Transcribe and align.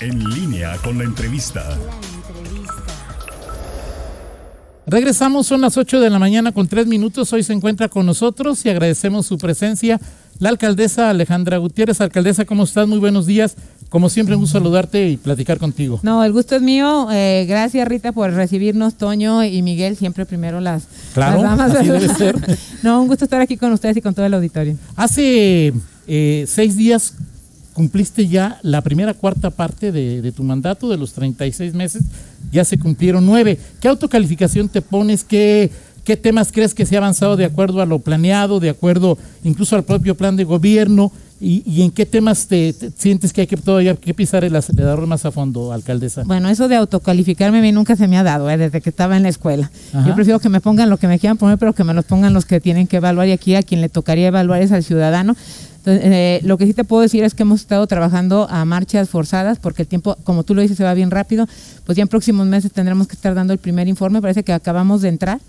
En 0.00 0.18
línea 0.30 0.76
con 0.82 0.96
la 0.96 1.04
entrevista. 1.04 1.62
Regresamos, 4.86 5.46
son 5.46 5.60
las 5.60 5.76
8 5.76 6.00
de 6.00 6.08
la 6.08 6.18
mañana 6.18 6.52
con 6.52 6.66
3 6.68 6.86
minutos. 6.86 7.32
Hoy 7.32 7.42
se 7.42 7.52
encuentra 7.52 7.88
con 7.88 8.06
nosotros 8.06 8.64
y 8.64 8.70
agradecemos 8.70 9.26
su 9.26 9.36
presencia 9.36 10.00
la 10.38 10.48
alcaldesa 10.48 11.10
Alejandra 11.10 11.58
Gutiérrez. 11.58 12.00
Alcaldesa, 12.00 12.46
¿cómo 12.46 12.64
estás? 12.64 12.88
Muy 12.88 12.98
buenos 12.98 13.26
días. 13.26 13.56
Como 13.90 14.08
siempre, 14.08 14.34
un 14.34 14.40
gusto 14.40 14.58
saludarte 14.58 15.10
y 15.10 15.16
platicar 15.18 15.58
contigo. 15.58 16.00
No, 16.02 16.24
el 16.24 16.32
gusto 16.32 16.56
es 16.56 16.62
mío. 16.62 17.08
Eh, 17.12 17.44
gracias, 17.46 17.86
Rita, 17.86 18.12
por 18.12 18.32
recibirnos, 18.32 18.94
Toño 18.94 19.44
y 19.44 19.60
Miguel. 19.60 19.96
Siempre 19.96 20.24
primero 20.24 20.60
las, 20.60 20.84
Claro, 21.12 21.42
las 21.42 21.58
damas. 21.58 21.74
así 21.74 21.88
¿verdad? 21.88 22.00
debe 22.00 22.14
ser. 22.14 22.58
no, 22.82 23.02
un 23.02 23.08
gusto 23.08 23.24
estar 23.26 23.40
aquí 23.42 23.58
con 23.58 23.72
ustedes 23.72 23.98
y 23.98 24.00
con 24.00 24.14
todo 24.14 24.24
el 24.24 24.32
auditorio. 24.32 24.76
Hace 24.96 25.74
eh, 26.06 26.44
seis 26.48 26.76
días 26.76 27.14
cumpliste 27.72 28.26
ya 28.28 28.58
la 28.62 28.82
primera 28.82 29.14
cuarta 29.14 29.50
parte 29.50 29.92
de, 29.92 30.22
de 30.22 30.32
tu 30.32 30.42
mandato, 30.42 30.88
de 30.88 30.96
los 30.96 31.12
36 31.12 31.74
meses, 31.74 32.02
ya 32.52 32.64
se 32.64 32.78
cumplieron 32.78 33.24
nueve. 33.26 33.58
¿Qué 33.80 33.88
autocalificación 33.88 34.68
te 34.68 34.82
pones? 34.82 35.24
¿Qué, 35.24 35.70
¿Qué 36.04 36.16
temas 36.16 36.50
crees 36.52 36.74
que 36.74 36.86
se 36.86 36.96
ha 36.96 36.98
avanzado 36.98 37.36
de 37.36 37.44
acuerdo 37.44 37.80
a 37.80 37.86
lo 37.86 37.98
planeado, 37.98 38.60
de 38.60 38.70
acuerdo 38.70 39.18
incluso 39.44 39.76
al 39.76 39.84
propio 39.84 40.16
plan 40.16 40.36
de 40.36 40.44
gobierno? 40.44 41.12
¿Y, 41.42 41.62
y 41.64 41.80
en 41.80 41.90
qué 41.90 42.04
temas 42.04 42.48
te, 42.48 42.74
te 42.74 42.90
sientes 42.90 43.32
que 43.32 43.40
hay 43.40 43.46
que 43.46 43.56
todavía 43.56 43.96
que 43.96 44.12
pisar 44.12 44.44
el 44.44 44.54
acelerador 44.54 45.06
más 45.06 45.24
a 45.24 45.30
fondo, 45.30 45.72
alcaldesa? 45.72 46.22
Bueno, 46.24 46.50
eso 46.50 46.68
de 46.68 46.76
autocalificarme 46.76 47.60
a 47.60 47.62
mí 47.62 47.72
nunca 47.72 47.96
se 47.96 48.08
me 48.08 48.18
ha 48.18 48.22
dado, 48.22 48.50
eh, 48.50 48.58
desde 48.58 48.82
que 48.82 48.90
estaba 48.90 49.16
en 49.16 49.22
la 49.22 49.30
escuela. 49.30 49.70
Ajá. 49.94 50.06
Yo 50.06 50.14
prefiero 50.14 50.38
que 50.38 50.50
me 50.50 50.60
pongan 50.60 50.90
lo 50.90 50.98
que 50.98 51.08
me 51.08 51.18
quieran 51.18 51.38
poner, 51.38 51.56
pero 51.56 51.72
que 51.72 51.82
me 51.82 51.94
los 51.94 52.04
pongan 52.04 52.34
los 52.34 52.44
que 52.44 52.60
tienen 52.60 52.86
que 52.86 52.98
evaluar 52.98 53.26
y 53.26 53.32
aquí 53.32 53.54
a 53.54 53.62
quien 53.62 53.80
le 53.80 53.88
tocaría 53.88 54.28
evaluar 54.28 54.60
es 54.60 54.70
al 54.70 54.84
ciudadano. 54.84 55.34
Entonces, 55.80 56.02
eh, 56.04 56.40
lo 56.44 56.58
que 56.58 56.66
sí 56.66 56.74
te 56.74 56.84
puedo 56.84 57.00
decir 57.00 57.24
es 57.24 57.32
que 57.32 57.42
hemos 57.42 57.62
estado 57.62 57.86
trabajando 57.86 58.46
a 58.50 58.66
marchas 58.66 59.08
forzadas 59.08 59.58
porque 59.58 59.82
el 59.82 59.88
tiempo, 59.88 60.14
como 60.24 60.44
tú 60.44 60.54
lo 60.54 60.60
dices, 60.60 60.76
se 60.76 60.84
va 60.84 60.92
bien 60.92 61.10
rápido. 61.10 61.46
Pues 61.86 61.96
ya 61.96 62.02
en 62.02 62.08
próximos 62.08 62.46
meses 62.46 62.70
tendremos 62.70 63.08
que 63.08 63.14
estar 63.14 63.34
dando 63.34 63.54
el 63.54 63.58
primer 63.58 63.88
informe. 63.88 64.20
Parece 64.20 64.42
que 64.42 64.52
acabamos 64.52 65.00
de 65.00 65.08
entrar, 65.08 65.40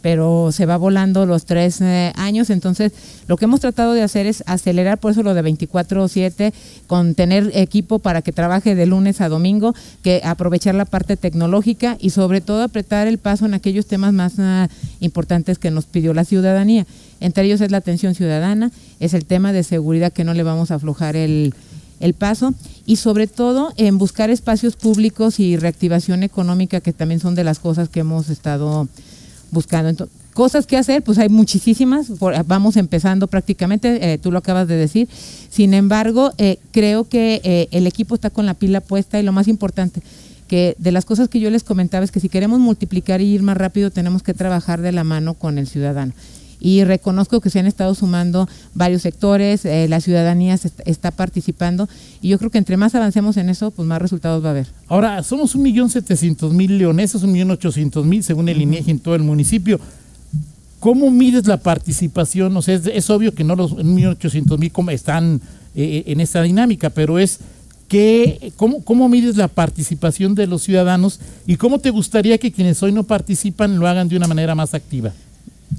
pero 0.00 0.52
se 0.52 0.66
va 0.66 0.76
volando 0.76 1.26
los 1.26 1.44
tres 1.44 1.80
eh, 1.80 2.12
años. 2.16 2.50
Entonces, 2.50 2.92
lo 3.26 3.36
que 3.36 3.46
hemos 3.46 3.60
tratado 3.60 3.92
de 3.92 4.02
hacer 4.02 4.26
es 4.26 4.44
acelerar, 4.46 4.98
por 4.98 5.12
eso 5.12 5.22
lo 5.22 5.34
de 5.34 5.42
24-7, 5.42 6.52
con 6.86 7.14
tener 7.14 7.50
equipo 7.54 7.98
para 7.98 8.22
que 8.22 8.32
trabaje 8.32 8.74
de 8.74 8.86
lunes 8.86 9.20
a 9.20 9.28
domingo, 9.28 9.74
que 10.02 10.20
aprovechar 10.24 10.74
la 10.74 10.84
parte 10.84 11.16
tecnológica 11.16 11.96
y 12.00 12.10
sobre 12.10 12.40
todo 12.40 12.62
apretar 12.62 13.06
el 13.06 13.18
paso 13.18 13.46
en 13.46 13.54
aquellos 13.54 13.86
temas 13.86 14.12
más 14.12 14.34
ah, 14.38 14.68
importantes 15.00 15.58
que 15.58 15.70
nos 15.70 15.86
pidió 15.86 16.14
la 16.14 16.24
ciudadanía. 16.24 16.86
Entre 17.20 17.44
ellos 17.44 17.60
es 17.60 17.70
la 17.70 17.78
atención 17.78 18.14
ciudadana, 18.14 18.70
es 19.00 19.14
el 19.14 19.24
tema 19.24 19.52
de 19.52 19.64
seguridad 19.64 20.12
que 20.12 20.24
no 20.24 20.34
le 20.34 20.44
vamos 20.44 20.70
a 20.70 20.76
aflojar 20.76 21.16
el, 21.16 21.52
el 22.00 22.14
paso 22.14 22.54
y 22.86 22.96
sobre 22.96 23.26
todo 23.26 23.72
en 23.76 23.98
buscar 23.98 24.30
espacios 24.30 24.76
públicos 24.76 25.40
y 25.40 25.56
reactivación 25.56 26.22
económica 26.22 26.80
que 26.80 26.92
también 26.92 27.20
son 27.20 27.34
de 27.34 27.44
las 27.44 27.58
cosas 27.58 27.88
que 27.88 28.00
hemos 28.00 28.28
estado 28.30 28.88
buscando. 29.50 29.88
Entonces, 29.88 30.16
cosas 30.38 30.66
que 30.66 30.76
hacer, 30.76 31.02
pues 31.02 31.18
hay 31.18 31.28
muchísimas, 31.28 32.12
vamos 32.46 32.76
empezando 32.76 33.26
prácticamente, 33.26 34.12
eh, 34.12 34.18
tú 34.18 34.30
lo 34.30 34.38
acabas 34.38 34.68
de 34.68 34.76
decir. 34.76 35.08
Sin 35.50 35.74
embargo, 35.74 36.32
eh, 36.38 36.58
creo 36.70 37.08
que 37.08 37.40
eh, 37.42 37.68
el 37.72 37.88
equipo 37.88 38.14
está 38.14 38.30
con 38.30 38.46
la 38.46 38.54
pila 38.54 38.80
puesta 38.80 39.18
y 39.18 39.24
lo 39.24 39.32
más 39.32 39.48
importante, 39.48 40.00
que 40.46 40.76
de 40.78 40.92
las 40.92 41.04
cosas 41.04 41.28
que 41.28 41.40
yo 41.40 41.50
les 41.50 41.64
comentaba 41.64 42.04
es 42.04 42.12
que 42.12 42.20
si 42.20 42.28
queremos 42.28 42.60
multiplicar 42.60 43.20
y 43.20 43.24
ir 43.24 43.42
más 43.42 43.56
rápido, 43.56 43.90
tenemos 43.90 44.22
que 44.22 44.32
trabajar 44.32 44.80
de 44.80 44.92
la 44.92 45.02
mano 45.02 45.34
con 45.34 45.58
el 45.58 45.66
ciudadano. 45.66 46.12
Y 46.60 46.82
reconozco 46.84 47.40
que 47.40 47.50
se 47.50 47.58
han 47.60 47.66
estado 47.66 47.94
sumando 47.94 48.48
varios 48.74 49.02
sectores, 49.02 49.64
eh, 49.64 49.86
la 49.88 50.00
ciudadanía 50.00 50.56
se 50.56 50.68
est- 50.68 50.80
está 50.86 51.10
participando 51.10 51.88
y 52.20 52.28
yo 52.28 52.38
creo 52.38 52.50
que 52.50 52.58
entre 52.58 52.76
más 52.76 52.94
avancemos 52.94 53.36
en 53.36 53.48
eso, 53.48 53.70
pues 53.70 53.86
más 53.86 54.02
resultados 54.02 54.42
va 54.42 54.48
a 54.48 54.50
haber. 54.50 54.66
Ahora, 54.88 55.22
somos 55.22 55.54
un 55.54 55.62
millón 55.62 55.88
setecientos 55.88 56.52
mil 56.52 56.76
leoneses, 56.78 57.22
un 57.22 57.32
millón 57.32 57.50
ochocientos 57.52 58.04
mil 58.04 58.24
según 58.24 58.48
el 58.48 58.60
INEGI 58.60 58.90
en 58.90 58.98
todo 58.98 59.14
el 59.14 59.22
municipio. 59.22 59.78
¿Cómo 60.80 61.10
mides 61.10 61.46
la 61.46 61.56
participación? 61.56 62.56
O 62.56 62.62
sea, 62.62 62.74
es, 62.76 62.86
es 62.86 63.10
obvio 63.10 63.34
que 63.34 63.44
no 63.44 63.56
los 63.56 63.72
un 63.72 63.94
millón 63.94 64.12
ochocientos 64.12 64.58
mil 64.58 64.70
como 64.70 64.90
están 64.90 65.40
eh, 65.74 66.04
en 66.06 66.20
esta 66.20 66.42
dinámica, 66.42 66.90
pero 66.90 67.18
es 67.18 67.38
que, 67.88 68.52
¿cómo, 68.56 68.82
¿cómo 68.84 69.08
mides 69.08 69.36
la 69.36 69.48
participación 69.48 70.34
de 70.34 70.46
los 70.46 70.62
ciudadanos 70.62 71.20
y 71.46 71.56
cómo 71.56 71.78
te 71.78 71.90
gustaría 71.90 72.36
que 72.38 72.52
quienes 72.52 72.82
hoy 72.82 72.92
no 72.92 73.04
participan 73.04 73.78
lo 73.78 73.86
hagan 73.88 74.08
de 74.08 74.16
una 74.16 74.26
manera 74.26 74.54
más 74.54 74.74
activa? 74.74 75.12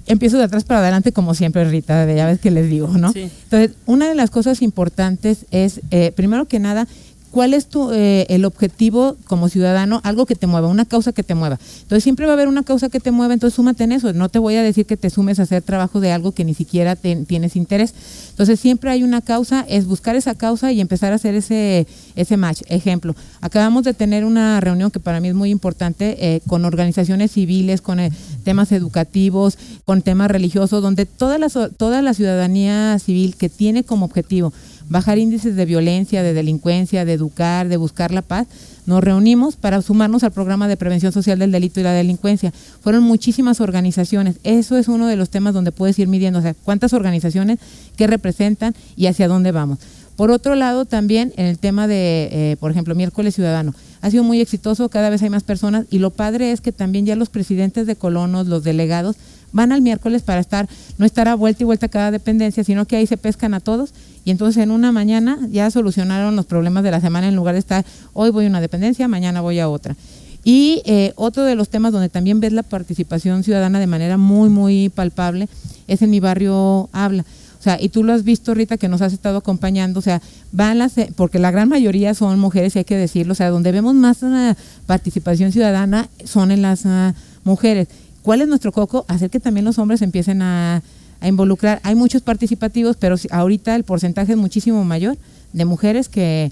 Empiezo 0.05 0.37
de 0.37 0.43
atrás 0.43 0.63
para 0.63 0.79
adelante 0.79 1.11
como 1.11 1.33
siempre, 1.33 1.63
Rita, 1.65 2.05
de 2.05 2.15
ya 2.15 2.25
ves 2.25 2.39
que 2.39 2.51
les 2.51 2.69
digo, 2.69 2.87
¿no? 2.89 3.11
Sí. 3.13 3.29
Entonces, 3.43 3.71
una 3.85 4.07
de 4.07 4.15
las 4.15 4.29
cosas 4.29 4.61
importantes 4.61 5.45
es, 5.51 5.81
eh, 5.91 6.11
primero 6.15 6.45
que 6.45 6.59
nada, 6.59 6.87
¿cuál 7.31 7.53
es 7.53 7.67
tu, 7.67 7.91
eh, 7.91 8.25
el 8.29 8.45
objetivo 8.45 9.15
como 9.25 9.49
ciudadano? 9.49 10.01
Algo 10.03 10.25
que 10.25 10.35
te 10.35 10.47
mueva, 10.47 10.67
una 10.67 10.85
causa 10.85 11.11
que 11.11 11.23
te 11.23 11.35
mueva. 11.35 11.59
Entonces, 11.81 12.03
siempre 12.03 12.25
va 12.25 12.33
a 12.33 12.35
haber 12.35 12.47
una 12.47 12.63
causa 12.63 12.89
que 12.89 12.99
te 12.99 13.11
mueva, 13.11 13.33
entonces 13.33 13.55
súmate 13.55 13.83
en 13.83 13.91
eso. 13.91 14.13
No 14.13 14.29
te 14.29 14.39
voy 14.39 14.55
a 14.55 14.63
decir 14.63 14.85
que 14.85 14.97
te 14.97 15.09
sumes 15.09 15.39
a 15.39 15.43
hacer 15.43 15.61
trabajo 15.61 15.99
de 15.99 16.11
algo 16.11 16.31
que 16.31 16.43
ni 16.43 16.53
siquiera 16.53 16.95
tienes 16.95 17.55
interés. 17.55 17.93
Entonces, 18.31 18.59
siempre 18.59 18.91
hay 18.91 19.03
una 19.03 19.21
causa, 19.21 19.65
es 19.67 19.85
buscar 19.85 20.15
esa 20.15 20.35
causa 20.35 20.71
y 20.71 20.81
empezar 20.81 21.11
a 21.11 21.15
hacer 21.15 21.35
ese, 21.35 21.87
ese 22.15 22.37
match. 22.37 22.61
Ejemplo, 22.67 23.15
acabamos 23.41 23.83
de 23.83 23.93
tener 23.93 24.25
una 24.25 24.59
reunión 24.59 24.91
que 24.91 24.99
para 24.99 25.19
mí 25.19 25.29
es 25.29 25.35
muy 25.35 25.49
importante 25.49 26.17
eh, 26.19 26.41
con 26.47 26.65
organizaciones 26.65 27.31
civiles, 27.31 27.81
con 27.81 27.99
eh, 27.99 28.11
temas 28.43 28.71
educativos, 28.71 29.57
con 29.85 30.01
temas 30.01 30.31
religiosos, 30.31 30.81
donde 30.81 31.05
toda 31.05 31.37
la, 31.37 31.49
toda 31.49 32.01
la 32.01 32.13
ciudadanía 32.13 32.97
civil 32.99 33.35
que 33.35 33.49
tiene 33.49 33.83
como 33.83 34.05
objetivo 34.05 34.53
bajar 34.89 35.17
índices 35.17 35.55
de 35.55 35.65
violencia, 35.65 36.23
de 36.23 36.33
delincuencia, 36.33 37.05
de 37.05 37.13
educar, 37.13 37.67
de 37.67 37.77
buscar 37.77 38.11
la 38.11 38.21
paz, 38.21 38.47
nos 38.85 39.03
reunimos 39.03 39.55
para 39.55 39.81
sumarnos 39.81 40.23
al 40.23 40.31
programa 40.31 40.67
de 40.67 40.75
prevención 40.75 41.11
social 41.11 41.37
del 41.37 41.51
delito 41.51 41.79
y 41.79 41.83
la 41.83 41.93
delincuencia. 41.93 42.51
Fueron 42.81 43.03
muchísimas 43.03 43.61
organizaciones. 43.61 44.37
Eso 44.43 44.77
es 44.77 44.87
uno 44.87 45.07
de 45.07 45.15
los 45.15 45.29
temas 45.29 45.53
donde 45.53 45.71
puedes 45.71 45.99
ir 45.99 46.07
midiendo, 46.07 46.39
o 46.39 46.41
sea, 46.41 46.55
cuántas 46.55 46.93
organizaciones, 46.93 47.59
qué 47.95 48.07
representan 48.07 48.73
y 48.95 49.05
hacia 49.05 49.27
dónde 49.27 49.51
vamos. 49.51 49.77
Por 50.15 50.31
otro 50.31 50.55
lado, 50.55 50.83
también 50.83 51.31
en 51.37 51.45
el 51.45 51.59
tema 51.59 51.87
de, 51.87 52.29
eh, 52.31 52.57
por 52.59 52.71
ejemplo, 52.71 52.93
miércoles 52.93 53.35
ciudadano, 53.35 53.73
ha 54.01 54.09
sido 54.09 54.23
muy 54.23 54.41
exitoso, 54.41 54.89
cada 54.89 55.09
vez 55.09 55.21
hay 55.21 55.29
más 55.29 55.43
personas 55.43 55.85
y 55.89 55.99
lo 55.99 56.09
padre 56.09 56.51
es 56.51 56.59
que 56.59 56.71
también 56.71 57.05
ya 57.05 57.15
los 57.15 57.29
presidentes 57.29 57.87
de 57.87 57.95
colonos, 57.95 58.47
los 58.47 58.63
delegados, 58.63 59.15
van 59.51 59.71
al 59.71 59.81
miércoles 59.81 60.21
para 60.21 60.39
estar, 60.39 60.67
no 60.97 61.05
estar 61.05 61.27
a 61.27 61.35
vuelta 61.35 61.63
y 61.63 61.65
vuelta 61.65 61.87
a 61.87 61.89
cada 61.89 62.11
dependencia, 62.11 62.63
sino 62.63 62.85
que 62.85 62.95
ahí 62.95 63.07
se 63.07 63.17
pescan 63.17 63.53
a 63.53 63.59
todos 63.59 63.93
y 64.25 64.31
entonces 64.31 64.61
en 64.61 64.71
una 64.71 64.91
mañana 64.91 65.39
ya 65.49 65.71
solucionaron 65.71 66.35
los 66.35 66.45
problemas 66.45 66.83
de 66.83 66.91
la 66.91 67.01
semana 67.01 67.27
en 67.27 67.35
lugar 67.35 67.53
de 67.53 67.59
estar, 67.59 67.85
hoy 68.13 68.29
voy 68.29 68.45
a 68.45 68.49
una 68.49 68.61
dependencia, 68.61 69.07
mañana 69.07 69.41
voy 69.41 69.59
a 69.59 69.69
otra. 69.69 69.95
Y 70.43 70.81
eh, 70.85 71.13
otro 71.15 71.43
de 71.43 71.55
los 71.55 71.69
temas 71.69 71.91
donde 71.91 72.09
también 72.09 72.39
ves 72.39 72.53
la 72.53 72.63
participación 72.63 73.43
ciudadana 73.43 73.79
de 73.79 73.87
manera 73.87 74.17
muy, 74.17 74.49
muy 74.49 74.89
palpable 74.89 75.49
es 75.87 76.01
en 76.01 76.09
mi 76.09 76.19
barrio 76.19 76.89
Habla. 76.91 77.25
O 77.59 77.61
sea, 77.61 77.77
y 77.79 77.89
tú 77.89 78.05
lo 78.05 78.13
has 78.13 78.23
visto, 78.23 78.53
Rita, 78.53 78.77
que 78.77 78.87
nos 78.87 79.01
has 79.01 79.11
estado 79.11 79.37
acompañando, 79.37 79.99
o 79.99 80.01
sea, 80.01 80.21
van 80.53 80.77
las, 80.79 80.97
eh, 80.97 81.11
porque 81.17 81.39
la 81.39 81.51
gran 81.51 81.67
mayoría 81.67 82.13
son 82.13 82.39
mujeres, 82.39 82.75
hay 82.77 82.85
que 82.85 82.95
decirlo, 82.95 83.33
o 83.33 83.35
sea, 83.35 83.49
donde 83.49 83.73
vemos 83.73 83.95
más 83.95 84.23
ah, 84.23 84.55
participación 84.85 85.51
ciudadana 85.51 86.07
son 86.23 86.51
en 86.51 86.61
las 86.61 86.85
ah, 86.85 87.13
mujeres. 87.43 87.89
¿Cuál 88.29 88.41
es 88.43 88.47
nuestro 88.47 88.71
coco? 88.71 89.05
Hacer 89.07 89.31
que 89.31 89.39
también 89.39 89.65
los 89.65 89.79
hombres 89.79 90.03
empiecen 90.03 90.43
a, 90.43 90.83
involucrar. 91.23 91.79
Hay 91.81 91.95
muchos 91.95 92.21
participativos, 92.21 92.95
pero 92.95 93.15
ahorita 93.31 93.75
el 93.75 93.83
porcentaje 93.83 94.33
es 94.33 94.37
muchísimo 94.37 94.83
mayor 94.83 95.17
de 95.51 95.65
mujeres 95.65 96.09
que, 96.09 96.51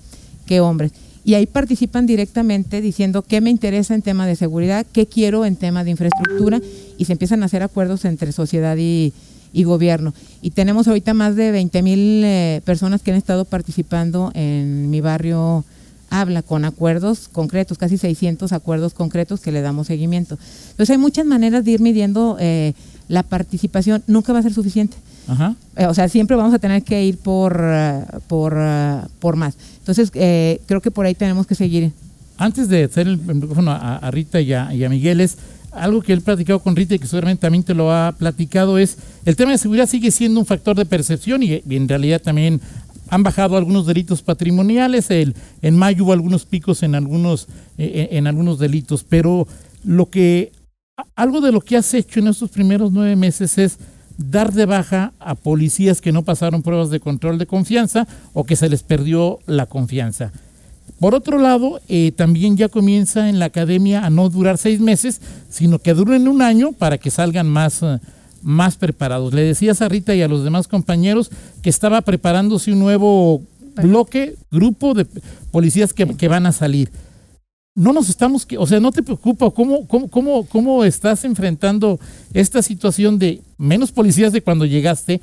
hombres. 0.59 0.91
Y 1.23 1.35
ahí 1.35 1.45
participan 1.45 2.07
directamente 2.07 2.81
diciendo 2.81 3.21
qué 3.21 3.41
me 3.41 3.51
interesa 3.51 3.93
en 3.93 4.01
tema 4.01 4.25
de 4.25 4.35
seguridad, 4.35 4.87
qué 4.91 5.05
quiero 5.05 5.45
en 5.45 5.55
tema 5.55 5.83
de 5.83 5.91
infraestructura 5.91 6.59
y 6.97 7.05
se 7.05 7.11
empiezan 7.11 7.43
a 7.43 7.45
hacer 7.45 7.61
acuerdos 7.61 8.05
entre 8.05 8.31
sociedad 8.31 8.75
y, 8.75 9.13
y 9.53 9.63
gobierno. 9.63 10.15
Y 10.41 10.49
tenemos 10.49 10.87
ahorita 10.87 11.13
más 11.13 11.35
de 11.35 11.51
20 11.51 11.81
mil 11.83 12.23
eh, 12.25 12.61
personas 12.65 13.03
que 13.03 13.11
han 13.11 13.17
estado 13.17 13.45
participando 13.45 14.31
en 14.33 14.89
mi 14.89 14.99
barrio 14.99 15.63
Habla 16.09 16.41
con 16.41 16.65
acuerdos 16.65 17.27
concretos, 17.27 17.77
casi 17.77 17.97
600 17.97 18.53
acuerdos 18.53 18.93
concretos 18.93 19.41
que 19.41 19.51
le 19.51 19.61
damos 19.61 19.87
seguimiento. 19.87 20.37
Entonces 20.71 20.91
hay 20.91 20.97
muchas 20.97 21.25
maneras 21.25 21.65
de 21.65 21.71
ir 21.71 21.81
midiendo 21.81 22.37
eh, 22.39 22.73
la 23.07 23.23
participación, 23.23 24.03
nunca 24.07 24.33
va 24.33 24.39
a 24.39 24.43
ser 24.43 24.53
suficiente. 24.53 24.97
Ajá. 25.27 25.55
Eh, 25.75 25.85
o 25.85 25.93
sea, 25.93 26.07
siempre 26.07 26.37
vamos 26.37 26.53
a 26.53 26.59
tener 26.59 26.83
que 26.83 27.03
ir 27.03 27.17
por, 27.17 27.59
eh, 27.61 28.05
por, 28.27 28.55
eh, 28.57 29.01
por 29.19 29.35
más. 29.35 29.57
Entonces, 29.79 30.11
eh, 30.13 30.61
creo 30.65 30.81
que 30.81 30.91
por 30.91 31.05
ahí 31.05 31.15
tenemos 31.15 31.45
que 31.45 31.55
seguir. 31.55 31.91
Antes 32.37 32.69
de 32.69 32.85
hacer 32.85 33.07
el 33.07 33.17
micrófono 33.17 33.71
a, 33.71 33.97
a 33.97 34.11
Rita 34.11 34.39
y 34.39 34.53
a, 34.53 34.73
y 34.73 34.83
a 34.83 34.89
Miguel, 34.89 35.21
es 35.21 35.37
algo 35.71 36.01
que 36.01 36.13
él 36.13 36.21
platicado 36.21 36.59
con 36.59 36.75
Rita 36.75 36.95
y 36.95 36.99
que 36.99 37.07
seguramente 37.07 37.41
también 37.41 37.63
te 37.63 37.73
lo 37.73 37.91
ha 37.91 38.13
platicado, 38.17 38.77
es 38.77 38.97
el 39.25 39.35
tema 39.35 39.51
de 39.51 39.57
seguridad 39.57 39.87
sigue 39.87 40.11
siendo 40.11 40.39
un 40.39 40.45
factor 40.45 40.75
de 40.75 40.85
percepción 40.85 41.43
y, 41.43 41.61
y 41.67 41.75
en 41.75 41.87
realidad 41.87 42.21
también 42.21 42.61
han 43.09 43.23
bajado 43.23 43.57
algunos 43.57 43.85
delitos 43.85 44.21
patrimoniales, 44.21 45.09
el, 45.11 45.35
en 45.61 45.77
mayo 45.77 46.05
hubo 46.05 46.13
algunos 46.13 46.45
picos 46.45 46.83
en 46.83 46.95
algunos, 46.95 47.47
eh, 47.77 48.09
en 48.11 48.27
algunos 48.27 48.59
delitos, 48.59 49.03
pero 49.03 49.47
lo 49.83 50.09
que, 50.09 50.51
algo 51.15 51.41
de 51.41 51.51
lo 51.51 51.61
que 51.61 51.77
has 51.77 51.93
hecho 51.93 52.19
en 52.19 52.27
estos 52.27 52.49
primeros 52.49 52.91
nueve 52.91 53.15
meses 53.15 53.57
es 53.57 53.77
dar 54.17 54.51
de 54.51 54.65
baja 54.65 55.13
a 55.19 55.35
policías 55.35 56.01
que 56.01 56.11
no 56.11 56.23
pasaron 56.23 56.63
pruebas 56.63 56.89
de 56.89 56.99
control 56.99 57.37
de 57.37 57.45
confianza 57.45 58.07
o 58.33 58.43
que 58.43 58.55
se 58.55 58.69
les 58.69 58.83
perdió 58.83 59.39
la 59.45 59.67
confianza. 59.67 60.31
Por 60.99 61.13
otro 61.13 61.37
lado, 61.37 61.79
eh, 61.89 62.11
también 62.15 62.57
ya 62.57 62.69
comienza 62.69 63.29
en 63.29 63.37
la 63.37 63.45
academia 63.45 64.03
a 64.05 64.09
no 64.09 64.29
durar 64.29 64.57
seis 64.57 64.79
meses, 64.79 65.21
sino 65.49 65.77
que 65.77 65.93
duren 65.93 66.27
un 66.27 66.41
año 66.41 66.71
para 66.71 66.97
que 66.97 67.11
salgan 67.11 67.47
más, 67.47 67.83
eh, 67.83 67.99
más 68.47 68.77
preparados. 68.77 69.33
Le 69.33 69.43
decías 69.43 69.81
a 69.81 69.89
Rita 69.89 70.15
y 70.15 70.21
a 70.21 70.27
los 70.27 70.43
demás 70.43 70.67
compañeros 70.67 71.29
que 71.61 71.69
estaba 71.69 72.01
preparándose 72.01 72.71
un 72.71 72.79
nuevo 72.79 73.41
bloque, 73.75 74.35
grupo 74.51 74.93
de 74.93 75.05
policías 75.51 75.93
que, 75.93 76.07
que 76.15 76.27
van 76.27 76.45
a 76.45 76.51
salir 76.51 76.89
no 77.77 77.93
nos 77.93 78.09
estamos, 78.09 78.47
o 78.57 78.65
sea, 78.65 78.79
no 78.79 78.91
te 78.91 79.03
preocupa, 79.03 79.51
¿cómo, 79.51 79.87
cómo, 79.87 80.07
cómo, 80.07 80.43
cómo 80.47 80.83
estás 80.83 81.23
enfrentando 81.25 81.99
esta 82.33 82.63
situación 82.63 83.19
de 83.19 83.39
menos 83.59 83.91
policías 83.91 84.33
de 84.33 84.41
cuando 84.41 84.65
llegaste? 84.65 85.21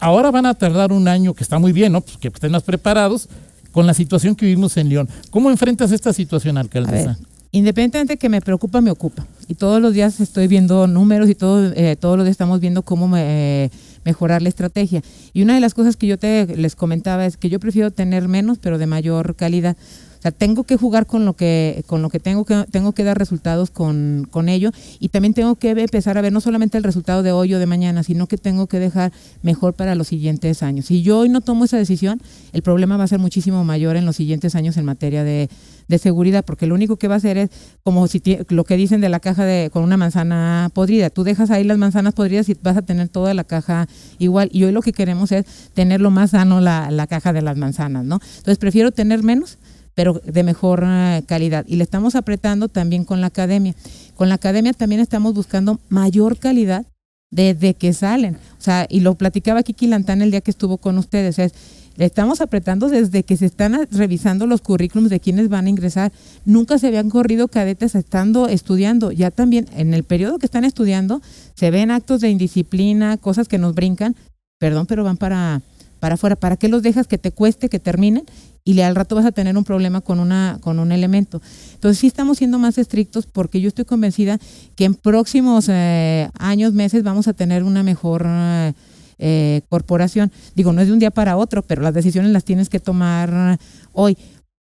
ahora 0.00 0.30
van 0.32 0.46
a 0.46 0.54
tardar 0.54 0.92
un 0.92 1.06
año, 1.06 1.32
que 1.34 1.44
está 1.44 1.58
muy 1.58 1.72
bien, 1.72 1.92
¿no? 1.92 2.00
Pues 2.00 2.16
que 2.16 2.28
estén 2.28 2.52
más 2.52 2.62
preparados 2.64 3.28
con 3.70 3.86
la 3.86 3.94
situación 3.94 4.34
que 4.34 4.46
vivimos 4.46 4.76
en 4.76 4.88
León. 4.88 5.08
¿Cómo 5.30 5.50
enfrentas 5.50 5.92
esta 5.92 6.12
situación, 6.12 6.58
alcaldesa? 6.58 7.18
Independientemente 7.52 8.14
de 8.14 8.18
que 8.18 8.28
me 8.28 8.40
preocupa, 8.40 8.80
me 8.80 8.90
ocupa. 8.90 9.26
Y 9.46 9.54
todos 9.54 9.80
los 9.80 9.92
días 9.92 10.18
estoy 10.20 10.48
viendo 10.48 10.86
números 10.86 11.28
y 11.28 11.34
todo, 11.34 11.70
eh, 11.76 11.96
todos 11.96 12.16
los 12.16 12.24
días 12.24 12.32
estamos 12.32 12.60
viendo 12.60 12.82
cómo 12.82 13.14
eh, 13.16 13.70
mejorar 14.04 14.42
la 14.42 14.48
estrategia. 14.48 15.02
Y 15.32 15.42
una 15.42 15.54
de 15.54 15.60
las 15.60 15.74
cosas 15.74 15.96
que 15.96 16.06
yo 16.06 16.18
te 16.18 16.46
les 16.56 16.74
comentaba 16.74 17.26
es 17.26 17.36
que 17.36 17.50
yo 17.50 17.60
prefiero 17.60 17.90
tener 17.90 18.26
menos, 18.26 18.58
pero 18.58 18.78
de 18.78 18.86
mayor 18.86 19.36
calidad. 19.36 19.76
Sea, 20.22 20.30
tengo 20.30 20.62
que 20.62 20.76
jugar 20.76 21.06
con 21.06 21.24
lo 21.24 21.32
que, 21.32 21.82
con 21.88 22.00
lo 22.00 22.08
que 22.08 22.20
tengo 22.20 22.44
que, 22.44 22.64
tengo 22.70 22.92
que 22.92 23.02
dar 23.02 23.18
resultados 23.18 23.70
con, 23.70 24.28
con 24.30 24.48
ello 24.48 24.70
y 25.00 25.08
también 25.08 25.34
tengo 25.34 25.56
que 25.56 25.70
empezar 25.70 26.16
a 26.16 26.20
ver 26.20 26.32
no 26.32 26.40
solamente 26.40 26.78
el 26.78 26.84
resultado 26.84 27.24
de 27.24 27.32
hoy 27.32 27.52
o 27.54 27.58
de 27.58 27.66
mañana, 27.66 28.04
sino 28.04 28.28
que 28.28 28.38
tengo 28.38 28.68
que 28.68 28.78
dejar 28.78 29.12
mejor 29.42 29.74
para 29.74 29.96
los 29.96 30.06
siguientes 30.06 30.62
años. 30.62 30.86
Si 30.86 31.02
yo 31.02 31.18
hoy 31.18 31.28
no 31.28 31.40
tomo 31.40 31.64
esa 31.64 31.76
decisión, 31.76 32.22
el 32.52 32.62
problema 32.62 32.96
va 32.96 33.02
a 33.02 33.08
ser 33.08 33.18
muchísimo 33.18 33.64
mayor 33.64 33.96
en 33.96 34.06
los 34.06 34.14
siguientes 34.14 34.54
años 34.54 34.76
en 34.76 34.84
materia 34.84 35.24
de, 35.24 35.50
de 35.88 35.98
seguridad, 35.98 36.44
porque 36.44 36.68
lo 36.68 36.76
único 36.76 36.98
que 36.98 37.08
va 37.08 37.14
a 37.14 37.16
hacer 37.16 37.36
es 37.36 37.50
como 37.82 38.06
si 38.06 38.22
lo 38.48 38.62
que 38.62 38.76
dicen 38.76 39.00
de 39.00 39.08
la 39.08 39.18
caja 39.18 39.44
de 39.44 39.70
con 39.72 39.82
una 39.82 39.96
manzana 39.96 40.70
podrida. 40.72 41.10
Tú 41.10 41.24
dejas 41.24 41.50
ahí 41.50 41.64
las 41.64 41.78
manzanas 41.78 42.14
podridas 42.14 42.48
y 42.48 42.56
vas 42.62 42.76
a 42.76 42.82
tener 42.82 43.08
toda 43.08 43.34
la 43.34 43.42
caja 43.42 43.88
igual. 44.20 44.48
Y 44.52 44.62
hoy 44.62 44.70
lo 44.70 44.82
que 44.82 44.92
queremos 44.92 45.32
es 45.32 45.46
tener 45.74 46.00
lo 46.00 46.12
más 46.12 46.30
sano 46.30 46.60
la, 46.60 46.92
la 46.92 47.08
caja 47.08 47.32
de 47.32 47.42
las 47.42 47.56
manzanas, 47.56 48.04
¿no? 48.04 48.20
Entonces 48.36 48.58
prefiero 48.58 48.92
tener 48.92 49.24
menos 49.24 49.58
pero 49.94 50.20
de 50.24 50.42
mejor 50.42 50.84
eh, 50.86 51.22
calidad. 51.26 51.64
Y 51.68 51.76
le 51.76 51.84
estamos 51.84 52.14
apretando 52.14 52.68
también 52.68 53.04
con 53.04 53.20
la 53.20 53.28
academia. 53.28 53.74
Con 54.14 54.28
la 54.28 54.36
academia 54.36 54.72
también 54.72 55.00
estamos 55.00 55.34
buscando 55.34 55.80
mayor 55.88 56.38
calidad 56.38 56.84
desde 57.30 57.74
que 57.74 57.92
salen. 57.92 58.36
O 58.58 58.62
sea, 58.62 58.86
y 58.88 59.00
lo 59.00 59.14
platicaba 59.14 59.62
Kiki 59.62 59.86
Lantán 59.86 60.22
el 60.22 60.30
día 60.30 60.40
que 60.40 60.50
estuvo 60.50 60.76
con 60.76 60.98
ustedes, 60.98 61.38
es, 61.38 61.52
le 61.96 62.06
estamos 62.06 62.40
apretando 62.40 62.88
desde 62.88 63.22
que 63.22 63.36
se 63.36 63.46
están 63.46 63.86
revisando 63.90 64.46
los 64.46 64.62
currículums 64.62 65.10
de 65.10 65.20
quienes 65.20 65.48
van 65.48 65.66
a 65.66 65.70
ingresar. 65.70 66.12
Nunca 66.44 66.78
se 66.78 66.86
habían 66.86 67.10
corrido 67.10 67.48
cadetes 67.48 67.94
estando 67.94 68.48
estudiando. 68.48 69.12
Ya 69.12 69.30
también 69.30 69.66
en 69.76 69.92
el 69.92 70.04
periodo 70.04 70.38
que 70.38 70.46
están 70.46 70.64
estudiando 70.64 71.20
se 71.54 71.70
ven 71.70 71.90
actos 71.90 72.20
de 72.20 72.30
indisciplina, 72.30 73.18
cosas 73.18 73.48
que 73.48 73.58
nos 73.58 73.74
brincan. 73.74 74.16
Perdón, 74.58 74.86
pero 74.86 75.04
van 75.04 75.16
para 75.16 75.60
para 76.02 76.16
afuera. 76.16 76.34
¿Para 76.34 76.56
qué 76.56 76.66
los 76.66 76.82
dejas 76.82 77.06
que 77.06 77.16
te 77.16 77.30
cueste 77.30 77.68
que 77.68 77.78
terminen 77.78 78.24
y 78.64 78.80
al 78.80 78.96
rato 78.96 79.14
vas 79.14 79.24
a 79.24 79.30
tener 79.30 79.56
un 79.56 79.62
problema 79.62 80.00
con, 80.00 80.18
una, 80.18 80.58
con 80.60 80.80
un 80.80 80.90
elemento. 80.90 81.40
Entonces 81.74 81.98
sí 82.00 82.08
estamos 82.08 82.38
siendo 82.38 82.58
más 82.58 82.76
estrictos 82.76 83.26
porque 83.26 83.60
yo 83.60 83.68
estoy 83.68 83.84
convencida 83.84 84.40
que 84.74 84.84
en 84.84 84.96
próximos 84.96 85.66
eh, 85.68 86.28
años, 86.36 86.72
meses 86.72 87.04
vamos 87.04 87.28
a 87.28 87.34
tener 87.34 87.62
una 87.62 87.84
mejor 87.84 88.26
eh, 88.26 89.60
corporación. 89.68 90.32
Digo, 90.56 90.72
no 90.72 90.80
es 90.80 90.88
de 90.88 90.92
un 90.92 90.98
día 90.98 91.12
para 91.12 91.36
otro, 91.36 91.62
pero 91.62 91.82
las 91.82 91.94
decisiones 91.94 92.32
las 92.32 92.42
tienes 92.42 92.68
que 92.68 92.80
tomar 92.80 93.60
hoy. 93.92 94.18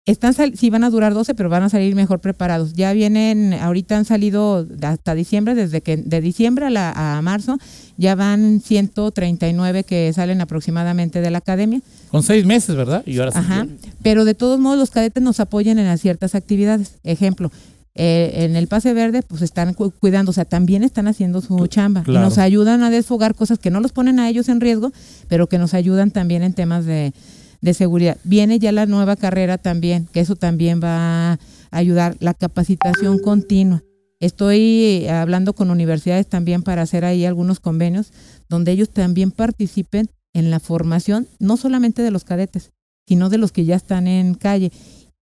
Están 0.09 0.35
sí 0.57 0.71
van 0.71 0.85
a 0.85 0.91
durar 0.91 1.13
12, 1.13 1.35
pero 1.35 1.51
van 1.51 1.63
a 1.65 1.69
salir 1.69 1.95
mejor 1.95 2.21
preparados. 2.21 2.73
Ya 2.73 2.95
vienen, 2.95 3.53
ahorita 3.53 3.99
han 3.99 4.07
salido 4.07 4.67
hasta 4.81 5.15
diciembre, 5.15 5.55
desde 5.55 5.83
que 5.83 5.99
de 5.99 6.23
diciembre 6.23 6.67
a, 6.75 7.19
a 7.19 7.21
marzo, 7.21 7.59
ya 7.99 8.15
van 8.15 8.63
139 8.65 9.85
que 9.85 10.11
salen 10.15 10.41
aproximadamente 10.41 11.21
de 11.21 11.31
la 11.31 11.39
academia. 11.39 11.83
Con 12.11 12.23
seis 12.23 12.47
meses, 12.47 12.75
¿verdad? 12.75 13.03
Y 13.05 13.19
ahora 13.19 13.33
Ajá. 13.35 13.67
Pero 14.03 14.25
de 14.25 14.33
todos 14.33 14.59
modos 14.59 14.79
los 14.79 14.91
cadetes 14.91 15.23
nos 15.23 15.41
apoyan 15.41 15.79
en 15.79 15.99
ciertas 15.99 16.35
actividades. 16.35 16.95
Ejemplo, 17.05 17.53
eh, 17.95 18.45
en 18.45 18.57
el 18.57 18.67
pase 18.67 18.95
verde, 18.95 19.21
pues 19.21 19.43
están 19.43 19.75
cuidando, 19.75 20.31
o 20.31 20.33
sea, 20.33 20.47
también 20.47 20.85
están 20.85 21.07
haciendo 21.07 21.43
su 21.43 21.67
chamba. 21.67 22.03
Y 22.07 22.13
nos 22.13 22.39
ayudan 22.39 22.83
a 22.83 22.89
desfogar 22.89 23.35
cosas 23.35 23.59
que 23.59 23.71
no 23.71 23.81
los 23.81 23.93
ponen 23.93 24.21
a 24.21 24.31
ellos 24.31 24.49
en 24.49 24.63
riesgo, 24.63 24.91
pero 25.29 25.49
que 25.49 25.59
nos 25.59 25.75
ayudan 25.75 26.13
también 26.13 26.43
en 26.43 26.55
temas 26.55 26.87
de, 26.87 27.13
de 27.61 27.75
seguridad. 27.75 28.17
Viene 28.25 28.59
ya 28.59 28.73
la 28.73 28.87
nueva 28.87 29.17
carrera 29.17 29.59
también, 29.59 30.09
que 30.13 30.21
eso 30.21 30.37
también 30.37 30.81
va 30.83 31.33
a 31.33 31.39
ayudar, 31.71 32.17
la 32.21 32.35
capacitación 32.35 33.19
continua. 33.19 33.83
Estoy 34.21 35.07
hablando 35.07 35.53
con 35.53 35.71
universidades 35.71 36.27
también 36.27 36.63
para 36.63 36.83
hacer 36.83 37.05
ahí 37.05 37.25
algunos 37.25 37.61
convenios 37.61 38.13
donde 38.49 38.73
ellos 38.73 38.91
también 38.91 39.31
participen 39.31 40.11
en 40.35 40.51
la 40.51 40.61
formación, 40.61 41.29
no 41.39 41.57
solamente 41.57 42.03
de 42.03 42.11
los 42.11 42.25
cadetes, 42.25 42.73
sino 43.07 43.29
de 43.29 43.39
los 43.39 43.53
que 43.53 43.65
ya 43.65 43.77
están 43.77 44.07
en 44.07 44.35
calle. 44.35 44.73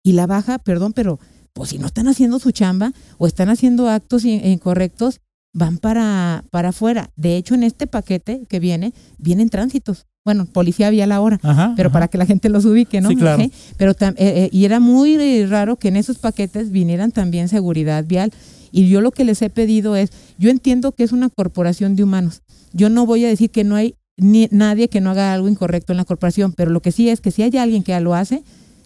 Y 0.03 0.13
la 0.13 0.27
baja, 0.27 0.59
perdón, 0.59 0.93
pero 0.93 1.19
pues 1.53 1.69
si 1.69 1.77
no 1.77 1.87
están 1.87 2.07
haciendo 2.07 2.39
su 2.39 2.51
chamba 2.51 2.93
o 3.17 3.27
están 3.27 3.49
haciendo 3.49 3.89
actos 3.89 4.25
incorrectos, 4.25 5.21
van 5.53 5.77
para, 5.77 6.43
para 6.49 6.69
afuera. 6.69 7.11
De 7.15 7.37
hecho, 7.37 7.55
en 7.55 7.63
este 7.63 7.87
paquete 7.87 8.45
que 8.47 8.59
viene, 8.59 8.93
vienen 9.17 9.49
tránsitos. 9.49 10.05
Bueno, 10.25 10.45
policía 10.45 10.87
había 10.87 11.05
la 11.05 11.19
hora, 11.19 11.39
pero 11.75 11.91
para 11.91 12.07
que 12.07 12.17
la 12.17 12.25
gente 12.25 12.47
los 12.47 12.63
ubique, 12.63 13.01
¿no? 13.01 13.09
Sí, 13.09 13.17
claro. 13.17 13.43
Pero 13.77 13.91
eh, 13.91 14.13
eh, 14.17 14.49
y 14.53 14.63
era 14.63 14.79
muy 14.79 15.45
raro 15.45 15.75
que 15.75 15.89
en 15.89 15.97
esos 15.97 16.17
paquetes 16.17 16.71
vinieran 16.71 17.11
también 17.11 17.49
seguridad 17.49 18.05
vial. 18.05 18.31
Y 18.71 18.87
yo 18.87 19.01
lo 19.01 19.11
que 19.11 19.25
les 19.25 19.41
he 19.41 19.49
pedido 19.49 19.97
es, 19.97 20.11
yo 20.37 20.49
entiendo 20.49 20.93
que 20.93 21.03
es 21.03 21.11
una 21.11 21.29
corporación 21.29 21.97
de 21.97 22.03
humanos. 22.03 22.41
Yo 22.71 22.89
no 22.89 23.05
voy 23.05 23.25
a 23.25 23.27
decir 23.27 23.51
que 23.51 23.65
no 23.65 23.75
hay 23.75 23.95
ni, 24.15 24.47
nadie 24.49 24.87
que 24.87 25.01
no 25.01 25.11
haga 25.11 25.33
algo 25.33 25.49
incorrecto 25.49 25.91
en 25.91 25.97
la 25.97 26.05
corporación, 26.05 26.53
pero 26.53 26.71
lo 26.71 26.81
que 26.81 26.91
sí 26.91 27.09
es 27.09 27.19
que 27.19 27.31
si 27.31 27.43
hay 27.43 27.57
alguien 27.57 27.83
que 27.83 27.99
lo 27.99 28.15
hace, 28.15 28.43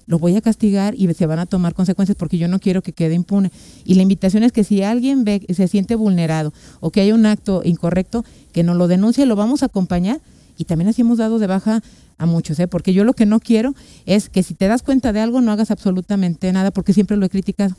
lo 0.07 0.17
voy 0.17 0.35
a 0.35 0.41
castigar 0.41 0.95
y 0.95 1.13
se 1.13 1.25
van 1.27 1.37
a 1.37 1.45
tomar 1.45 1.75
consecuencias 1.75 2.17
porque 2.17 2.39
yo 2.39 2.47
no 2.47 2.59
quiero 2.59 2.81
que 2.81 2.93
quede 2.93 3.13
impune. 3.13 3.51
Y 3.85 3.93
la 3.93 4.01
invitación 4.01 4.41
es 4.41 4.51
que 4.51 4.63
si 4.63 4.81
alguien 4.81 5.23
ve, 5.23 5.45
se 5.53 5.67
siente 5.67 5.93
vulnerado 5.95 6.51
o 6.79 6.89
que 6.89 7.01
hay 7.01 7.11
un 7.11 7.27
acto 7.27 7.61
incorrecto, 7.63 8.25
que 8.53 8.63
nos 8.63 8.75
lo 8.75 8.87
denuncie, 8.87 9.27
lo 9.27 9.35
vamos 9.35 9.61
a 9.61 9.67
acompañar 9.67 10.19
y 10.57 10.65
también 10.65 10.89
así 10.89 11.01
hemos 11.01 11.17
dado 11.17 11.39
de 11.39 11.47
baja 11.47 11.81
a 12.17 12.25
muchos, 12.25 12.59
¿eh? 12.59 12.67
porque 12.67 12.93
yo 12.93 13.03
lo 13.03 13.13
que 13.13 13.25
no 13.25 13.39
quiero 13.39 13.75
es 14.05 14.29
que 14.29 14.43
si 14.43 14.53
te 14.53 14.67
das 14.67 14.81
cuenta 14.81 15.13
de 15.13 15.19
algo 15.19 15.41
no 15.41 15.51
hagas 15.51 15.71
absolutamente 15.71 16.51
nada 16.51 16.71
porque 16.71 16.93
siempre 16.93 17.17
lo 17.17 17.25
he 17.25 17.29
criticado. 17.29 17.75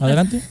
Adelante. 0.00 0.42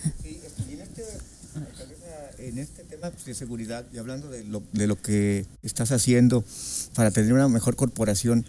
en 2.40 2.58
este 2.58 2.84
tema 2.84 3.12
pues, 3.12 3.26
de 3.26 3.36
seguridad 3.36 3.86
y 3.94 3.98
hablando 3.98 4.30
de 4.30 4.44
lo, 4.44 4.64
de 4.72 4.88
lo 4.88 5.00
que 5.00 5.46
estás 5.62 5.92
haciendo 5.92 6.44
para 6.96 7.12
tener 7.12 7.34
una 7.34 7.48
mejor 7.48 7.76
corporación, 7.76 8.46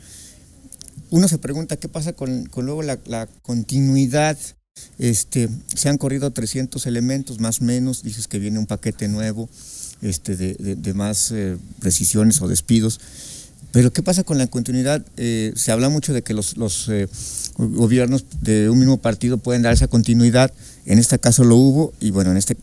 uno 1.11 1.29
se 1.29 1.39
pregunta 1.39 1.77
qué 1.77 1.89
pasa 1.89 2.13
con, 2.13 2.49
luego 2.57 2.83
la, 2.83 3.29
continuidad. 3.43 4.39
Este, 4.99 5.49
se 5.75 5.89
han 5.89 5.99
corrido 5.99 6.31
300 6.31 6.87
elementos, 6.87 7.41
más 7.41 7.61
o 7.61 7.65
menos, 7.65 8.03
dices 8.03 8.29
que 8.29 8.39
viene 8.39 8.59
un 8.59 8.67
paquete 8.67 9.09
nuevo 9.09 9.49
este, 10.03 10.37
de, 10.37 10.95
más 10.95 11.31
eh, 11.33 11.57
precisiones 11.81 12.41
o 12.41 12.49
despidos. 12.49 13.01
Pero 13.73 13.93
¿qué 13.93 14.03
pasa 14.03 14.25
con 14.25 14.39
la 14.39 14.47
continuidad? 14.49 15.05
Eh, 15.17 15.53
se 15.55 15.71
habla 15.71 15.89
mucho 15.89 16.13
de 16.13 16.23
que 16.23 16.35
los, 16.35 16.57
los 16.57 16.89
eh, 16.89 17.09
gobiernos 17.57 18.25
de 18.41 18.69
un 18.69 18.79
mismo 18.79 18.97
partido 18.97 19.39
pueden 19.39 19.63
dar 19.63 19.73
esa 19.73 19.87
continuidad. 19.87 20.53
En 20.87 20.99
este 20.99 21.19
caso 21.19 21.45
lo 21.45 21.57
hubo 21.57 21.93
y 22.01 22.11
bueno, 22.11 22.33
en 22.33 22.37
este 22.37 22.57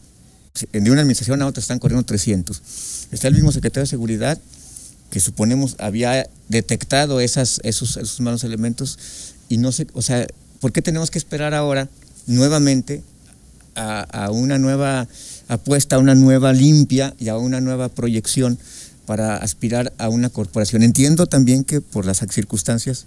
de 0.71 0.89
una 0.89 1.01
administración 1.01 1.41
a 1.43 1.47
otra 1.47 1.61
están 1.61 1.79
corriendo 1.79 2.03
300. 2.03 2.61
Está 3.11 3.27
el 3.27 3.35
mismo 3.35 3.51
secretario 3.51 3.83
de 3.83 3.89
Seguridad 3.89 4.39
que 5.09 5.19
suponemos 5.19 5.75
había 5.79 6.27
detectado 6.49 7.19
esas, 7.21 7.61
esos, 7.63 7.97
esos 7.97 8.19
malos 8.19 8.43
elementos 8.43 8.97
y 9.49 9.57
no 9.57 9.71
sé, 9.71 9.87
o 9.93 10.01
sea, 10.01 10.27
¿por 10.59 10.71
qué 10.71 10.81
tenemos 10.81 11.11
que 11.11 11.17
esperar 11.17 11.53
ahora 11.53 11.87
nuevamente 12.25 13.03
a, 13.75 14.31
una 14.31 14.57
nueva 14.57 15.07
apuesta, 15.47 15.95
a 15.95 15.99
una 15.99 16.15
nueva 16.15 16.53
limpia 16.53 17.13
y 17.19 17.29
a 17.29 17.37
una 17.37 17.61
nueva 17.61 17.89
proyección 17.89 18.57
para 19.05 19.37
aspirar 19.37 19.93
a 19.97 20.09
una 20.09 20.29
corporación? 20.29 20.83
Entiendo 20.83 21.27
también 21.27 21.63
que 21.63 21.81
por 21.81 22.05
las 22.05 22.19
circunstancias 22.29 23.05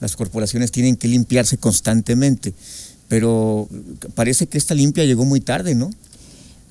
las 0.00 0.16
corporaciones 0.16 0.72
tienen 0.72 0.96
que 0.96 1.08
limpiarse 1.08 1.58
constantemente, 1.58 2.54
pero 3.08 3.68
parece 4.14 4.46
que 4.46 4.58
esta 4.58 4.74
limpia 4.74 5.04
llegó 5.04 5.24
muy 5.24 5.40
tarde, 5.40 5.74
¿no? 5.74 5.90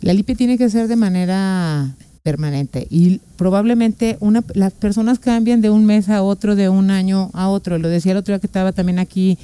La 0.02 0.14
limpia 0.14 0.36
tiene 0.36 0.58
que 0.58 0.70
ser 0.70 0.88
de 0.88 0.96
manera 0.96 1.96
permanente 2.24 2.88
y 2.90 3.22
probablemente 3.38 4.18
una, 4.20 4.44
las 4.54 4.74
personas 4.74 5.20
cambian 5.20 5.62
de 5.62 5.70
un 5.70 5.86
mes 5.86 6.10
a 6.10 6.22
otro, 6.22 6.56
de 6.56 6.70
un 6.70 6.92
año 6.92 7.30
a 7.34 7.50
otro. 7.50 7.78
Lo 7.78 7.90
decía 7.90 8.14
el 8.14 8.18
otro 8.18 8.34
día 8.34 8.40
que 8.40 8.48
estaba 8.48 8.72
también 8.72 9.00
aquí 9.00 9.38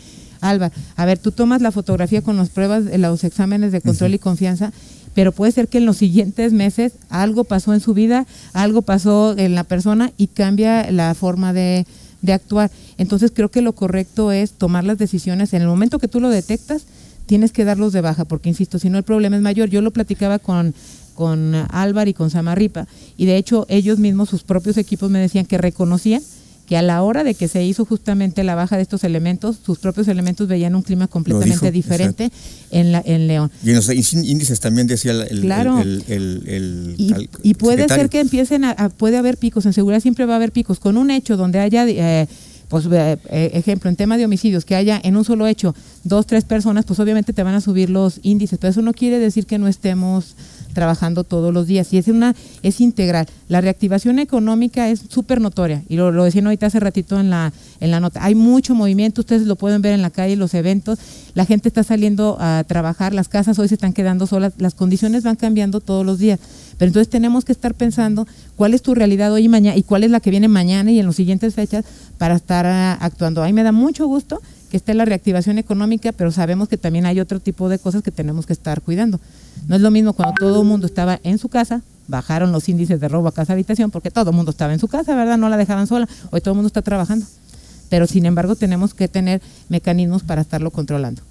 Alba. 0.50 0.72
A 0.96 1.06
ver, 1.06 1.18
tú 1.18 1.32
tomas 1.32 1.62
la 1.62 1.72
fotografía 1.72 2.22
con 2.22 2.38
las 2.38 2.50
pruebas, 2.50 2.84
los 2.98 3.24
exámenes 3.24 3.72
de 3.72 3.82
control 3.82 4.14
y 4.14 4.20
confianza, 4.20 4.72
pero 5.14 5.32
puede 5.32 5.52
ser 5.52 5.68
que 5.68 5.78
en 5.78 5.86
los 5.86 5.98
siguientes 5.98 6.54
meses 6.54 6.94
algo 7.10 7.44
pasó 7.44 7.74
en 7.74 7.80
su 7.80 7.94
vida, 7.94 8.26
algo 8.54 8.82
pasó 8.82 9.36
en 9.38 9.56
la 9.56 9.64
persona 9.64 10.12
y 10.18 10.28
cambia 10.28 10.92
la 10.92 11.14
forma 11.16 11.54
de, 11.54 11.86
de 12.22 12.34
actuar. 12.34 12.72
Entonces 12.98 13.32
creo 13.34 13.50
que 13.50 13.62
lo 13.62 13.74
correcto 13.74 14.32
es 14.32 14.52
tomar 14.52 14.84
las 14.84 14.98
decisiones 14.98 15.54
en 15.54 15.62
el 15.62 15.68
momento 15.68 16.00
que 16.00 16.08
tú 16.08 16.20
lo 16.20 16.30
detectas, 16.30 16.86
tienes 17.26 17.52
que 17.52 17.66
darlos 17.66 17.94
de 17.94 18.02
baja, 18.02 18.26
porque 18.26 18.50
insisto, 18.50 18.78
si 18.78 18.90
no 18.90 18.98
el 18.98 19.04
problema 19.04 19.36
es 19.36 19.42
mayor. 19.42 19.70
Yo 19.70 19.82
lo 19.82 19.92
platicaba 19.92 20.40
con 20.40 20.74
con 21.16 21.56
Álvaro 21.70 22.10
y 22.10 22.14
con 22.14 22.30
Samarripa 22.30 22.88
y 23.18 23.26
de 23.26 23.38
hecho 23.38 23.66
ellos 23.70 24.00
mismos 24.00 24.30
sus 24.30 24.44
propios 24.44 24.78
equipos 24.78 25.10
me 25.10 25.20
decían 25.20 25.46
que 25.46 25.58
reconocían 25.58 26.22
que 26.66 26.78
a 26.78 26.82
la 26.82 27.02
hora 27.04 27.24
de 27.24 27.36
que 27.36 27.48
se 27.48 27.64
hizo 27.64 27.86
justamente 27.86 28.44
la 28.44 28.56
baja 28.56 28.76
de 28.76 28.82
estos 28.82 29.04
elementos, 29.04 29.58
sus 29.64 29.80
propios 29.80 30.08
elementos 30.08 30.48
veían 30.48 30.76
un 30.76 30.82
clima 30.82 31.08
completamente 31.08 31.72
diferente 31.72 32.32
en, 32.72 32.92
la, 32.92 33.02
en 33.06 33.28
León. 33.28 33.52
Y 33.64 33.70
en 33.70 33.76
los 33.76 33.90
índices 33.90 34.60
también 34.60 34.88
decía 34.88 35.12
el, 35.12 35.42
claro. 35.42 35.80
el, 35.80 36.96
y, 37.44 37.54
puede 37.54 37.88
ser 37.88 38.10
que 38.10 38.20
empiecen 38.20 38.66
a, 38.66 38.90
puede 38.90 39.18
haber 39.18 39.38
picos, 39.38 39.66
en 39.66 39.74
seguridad 39.74 40.00
siempre 40.02 40.26
va 40.26 40.34
a 40.34 40.38
haber 40.38 40.52
picos, 40.52 40.80
con 40.80 40.98
un 40.98 41.12
hecho 41.12 41.38
donde 41.38 41.60
haya... 41.60 41.86
Eh, 41.88 42.28
pues 42.68 42.88
eh, 42.92 43.18
eh, 43.30 43.52
ejemplo, 43.54 43.90
en 43.90 43.96
tema 43.96 44.18
de 44.18 44.26
homicidios, 44.26 44.66
que 44.66 44.76
haya 44.76 45.00
en 45.04 45.16
un 45.16 45.24
solo 45.24 45.46
hecho 45.46 45.76
dos, 46.04 46.26
tres 46.26 46.46
personas, 46.46 46.86
pues 46.86 47.00
obviamente 47.00 47.32
te 47.32 47.44
van 47.44 47.54
a 47.54 47.62
subir 47.62 47.90
los 47.90 48.20
índices, 48.24 48.58
pero 48.60 48.72
eso 48.72 48.82
no 48.82 48.94
quiere 48.94 49.20
decir 49.20 49.46
que 49.46 49.58
no 49.58 49.68
estemos 49.68 50.36
trabajando 50.76 51.24
todos 51.24 51.52
los 51.52 51.66
días 51.66 51.92
y 51.92 51.98
es 51.98 52.08
una 52.08 52.36
es 52.62 52.80
integral. 52.82 53.26
La 53.48 53.62
reactivación 53.62 54.20
económica 54.20 54.90
es 54.90 55.02
súper 55.10 55.42
notoria 55.42 55.82
y 55.90 55.96
lo, 55.96 56.12
lo 56.12 56.24
decían 56.24 56.46
ahorita 56.46 56.68
hace 56.68 56.80
ratito 56.80 57.20
en 57.20 57.32
la 57.32 57.52
en 57.80 57.92
la 57.92 58.00
nota. 58.00 58.24
Hay 58.24 58.36
mucho 58.36 58.76
movimiento, 58.76 59.22
ustedes 59.22 59.48
lo 59.48 59.56
pueden 59.56 59.82
ver 59.82 59.94
en 59.94 60.02
la 60.02 60.10
calle, 60.10 60.36
los 60.36 60.54
eventos, 60.54 61.00
la 61.34 61.46
gente 61.46 61.68
está 61.68 61.84
saliendo 61.84 62.38
a 62.40 62.64
trabajar, 62.68 63.14
las 63.14 63.28
casas 63.28 63.58
hoy 63.60 63.68
se 63.68 63.76
están 63.76 63.94
quedando 63.94 64.28
solas, 64.28 64.54
las 64.58 64.76
condiciones 64.76 65.24
van 65.24 65.36
cambiando 65.36 65.80
todos 65.80 66.06
los 66.06 66.20
días. 66.20 66.40
Pero 66.78 66.90
entonces 66.90 67.10
tenemos 67.10 67.46
que 67.46 67.54
estar 67.54 67.74
pensando 67.74 68.28
cuál 68.56 68.74
es 68.74 68.82
tu 68.82 68.94
realidad 68.94 69.32
hoy 69.32 69.46
y 69.46 69.50
mañana 69.50 69.78
y 69.78 69.84
cuál 69.84 70.04
es 70.04 70.12
la 70.12 70.20
que 70.20 70.30
viene 70.30 70.48
mañana 70.48 70.92
y 70.92 71.00
en 71.00 71.06
las 71.06 71.16
siguientes 71.16 71.56
fechas 71.56 71.86
para 72.18 72.36
estar 72.36 72.66
ah, 72.66 72.98
actuando. 73.00 73.44
A 73.44 73.46
mí 73.48 73.54
me 73.54 73.64
da 73.64 73.72
mucho 73.72 74.08
gusto 74.08 74.42
que 74.70 74.78
esté 74.78 74.94
la 74.94 75.06
reactivación 75.06 75.58
económica, 75.58 76.12
pero 76.12 76.32
sabemos 76.32 76.68
que 76.68 76.78
también 76.78 77.06
hay 77.06 77.20
otro 77.20 77.40
tipo 77.40 77.70
de 77.70 77.80
cosas 77.80 78.04
que 78.04 78.12
tenemos 78.12 78.46
que 78.46 78.54
estar 78.54 78.82
cuidando. 78.82 79.20
No 79.68 79.76
es 79.76 79.82
lo 79.82 79.92
mismo 79.92 80.14
cuando 80.14 80.36
todo 80.40 80.62
el 80.62 80.68
mundo 80.68 80.86
estaba 80.86 81.20
en 81.24 81.38
su 81.38 81.50
casa, 81.50 81.82
bajaron 82.08 82.52
los 82.52 82.70
índices 82.70 83.00
de 83.00 83.08
robo 83.08 83.28
a 83.28 83.32
casa 83.32 83.54
habitación 83.54 83.92
porque 83.92 84.12
todo 84.12 84.30
el 84.30 84.36
mundo 84.36 84.52
estaba 84.52 84.74
en 84.74 84.80
su 84.80 84.88
casa, 84.88 85.16
¿verdad? 85.16 85.38
No 85.38 85.50
la 85.50 85.58
dejaban 85.58 85.88
sola. 85.88 86.08
Hoy 86.32 86.42
todo 86.42 86.52
el 86.52 86.56
mundo 86.56 86.68
está 86.68 86.82
trabajando. 86.82 87.26
Pero 87.90 88.08
sin 88.08 88.26
embargo 88.26 88.56
tenemos 88.56 88.94
que 88.94 89.08
tener 89.08 89.42
mecanismos 89.70 90.24
para 90.24 90.42
estarlo 90.42 90.72
controlando. 90.72 91.22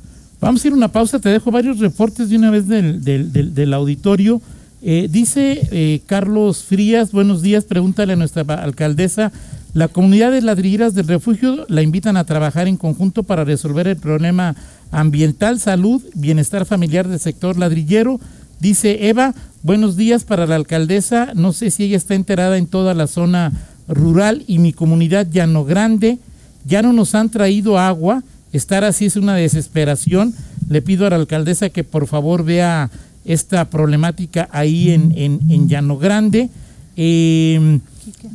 Vamos 0.41 0.65
a 0.65 0.69
ir 0.69 0.75
a 0.75 0.77
una 0.77 0.89
pausa, 0.89 1.19
te 1.19 1.29
dejo 1.29 1.51
varios 1.51 1.79
reportes 1.79 2.29
de 2.29 2.37
una 2.37 2.51
vez 2.51 2.69
del, 2.69 3.03
del, 3.03 3.55
del, 3.55 3.75
auditorio. 3.75 4.43
Eh, 4.83 5.09
dice 5.11 5.67
eh, 5.71 6.03
Carlos 6.07 6.65
Frías, 6.65 7.13
buenos 7.13 7.41
días, 7.41 7.65
pregúntale 7.65 8.13
a 8.13 8.17
nuestra 8.17 8.43
alcaldesa, 8.43 9.33
la 9.73 9.89
comunidad 9.89 10.31
de 10.31 10.43
ladrilleras 10.43 10.95
del 10.95 11.09
refugio 11.09 11.67
la 11.69 11.83
invitan 11.83 12.17
a 12.17 12.25
trabajar 12.25 12.69
en 12.69 12.77
conjunto 12.77 13.25
para 13.25 13.45
resolver 13.45 13.89
el 13.89 13.97
problema 13.97 14.55
ambiental, 14.91 15.61
salud, 15.61 16.03
bienestar 16.15 16.67
familiar 16.67 17.09
del 17.09 17.21
sector 17.21 17.59
ladrillero. 17.59 18.21
Dice 18.61 19.09
Eva, 19.09 19.35
buenos 19.63 19.97
días 19.97 20.25
para 20.25 20.47
la 20.47 20.57
alcaldesa. 20.57 21.33
No 21.35 21.53
sé 21.53 21.71
si 21.71 21.85
ella 21.85 21.97
está 21.97 22.15
enterada 22.15 22.57
en 22.57 22.67
toda 22.67 22.95
la 22.95 23.07
zona 23.07 23.53
rural 23.89 24.45
y 24.47 24.59
mi 24.59 24.73
comunidad 24.73 25.27
Llano 25.31 25.65
Grande. 25.65 26.19
Ya 26.65 26.83
no 26.83 26.93
nos 26.93 27.15
han 27.15 27.29
traído 27.31 27.79
agua. 27.79 28.23
Estar 28.53 28.85
así 28.85 29.07
es 29.07 29.17
una 29.17 29.35
desesperación. 29.35 30.35
Le 30.69 30.81
pido 30.81 31.07
a 31.07 31.11
la 31.11 31.17
alcaldesa 31.17 31.69
que 31.71 31.85
por 31.85 32.07
favor 32.07 32.45
vea 32.45 32.91
esta 33.25 33.69
problemática 33.71 34.49
ahí 34.53 34.91
en, 34.91 35.13
en, 35.17 35.69
Llano 35.69 35.99
Grande. 35.99 36.51
Em, 36.97 37.81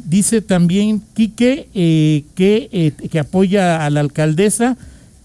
dice 0.06 0.41
también 0.41 1.01
Quique 1.13 1.70
eh, 1.74 2.25
que, 2.36 2.70
eh, 2.72 2.91
que 3.10 3.20
apoya 3.20 3.86
a 3.86 3.89
la 3.89 4.01
alcaldesa 4.01 4.77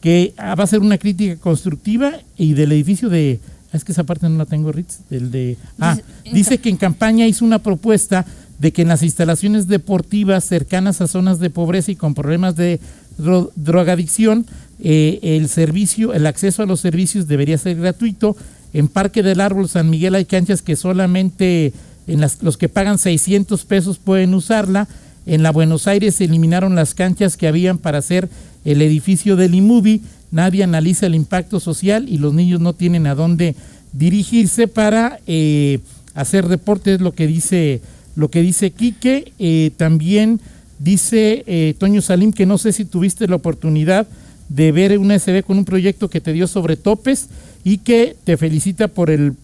que 0.04 0.34
va 0.38 0.62
a 0.62 0.66
ser 0.66 0.80
una 0.80 0.98
crítica 0.98 1.36
constructiva 1.36 2.12
y 2.36 2.52
del 2.52 2.72
edificio 2.72 3.08
de 3.08 3.40
ah, 3.72 3.76
es 3.78 3.84
que 3.84 3.92
esa 3.92 4.04
parte 4.04 4.28
no 4.28 4.36
la 4.36 4.44
tengo 4.44 4.70
Ritz, 4.70 4.98
del 5.08 5.30
de 5.30 5.56
ah, 5.80 5.96
dice 6.30 6.58
que 6.58 6.68
en 6.68 6.76
campaña 6.76 7.26
hizo 7.26 7.42
una 7.42 7.60
propuesta 7.60 8.26
de 8.58 8.70
que 8.70 8.82
en 8.82 8.88
las 8.88 9.02
instalaciones 9.02 9.66
deportivas 9.66 10.44
cercanas 10.44 11.00
a 11.00 11.06
zonas 11.06 11.38
de 11.38 11.48
pobreza 11.48 11.90
y 11.90 11.96
con 11.96 12.12
problemas 12.12 12.54
de 12.54 12.80
drogadicción 13.16 14.44
eh, 14.78 15.20
el 15.22 15.48
servicio, 15.48 16.12
el 16.12 16.26
acceso 16.26 16.62
a 16.62 16.66
los 16.66 16.80
servicios 16.80 17.26
debería 17.26 17.56
ser 17.56 17.76
gratuito. 17.76 18.36
En 18.74 18.88
Parque 18.88 19.22
del 19.22 19.40
Árbol 19.40 19.70
San 19.70 19.88
Miguel 19.88 20.16
hay 20.16 20.26
canchas 20.26 20.60
que 20.60 20.76
solamente 20.76 21.72
en 22.06 22.20
las, 22.20 22.42
los 22.42 22.58
que 22.58 22.68
pagan 22.68 22.98
600 22.98 23.64
pesos 23.64 23.96
pueden 23.96 24.34
usarla. 24.34 24.86
En 25.24 25.42
la 25.42 25.50
Buenos 25.50 25.86
Aires 25.88 26.16
se 26.16 26.24
eliminaron 26.24 26.74
las 26.74 26.92
canchas 26.92 27.38
que 27.38 27.48
habían 27.48 27.78
para 27.78 27.96
hacer 27.96 28.28
el 28.64 28.82
edificio 28.82 29.36
del 29.36 29.54
IMUBI, 29.54 30.02
nadie 30.30 30.64
analiza 30.64 31.06
el 31.06 31.14
impacto 31.14 31.60
social 31.60 32.08
y 32.08 32.18
los 32.18 32.34
niños 32.34 32.60
no 32.60 32.72
tienen 32.72 33.06
a 33.06 33.14
dónde 33.14 33.54
dirigirse 33.92 34.68
para 34.68 35.20
eh, 35.26 35.78
hacer 36.14 36.48
deportes, 36.48 37.00
lo 37.00 37.12
que 37.12 37.26
dice, 37.26 37.80
lo 38.16 38.30
que 38.30 38.42
dice 38.42 38.70
Quique. 38.70 39.32
Eh, 39.38 39.70
también 39.76 40.40
dice 40.78 41.44
eh, 41.46 41.74
Toño 41.78 42.02
Salim 42.02 42.32
que 42.32 42.46
no 42.46 42.58
sé 42.58 42.72
si 42.72 42.84
tuviste 42.84 43.28
la 43.28 43.36
oportunidad 43.36 44.06
de 44.48 44.72
ver 44.72 44.98
un 44.98 45.10
SB 45.18 45.42
con 45.44 45.58
un 45.58 45.64
proyecto 45.64 46.10
que 46.10 46.20
te 46.20 46.32
dio 46.32 46.46
sobre 46.46 46.76
topes 46.76 47.28
y 47.62 47.78
que 47.78 48.16
te 48.24 48.36
felicita 48.36 48.88
por 48.88 49.10
el 49.10 49.34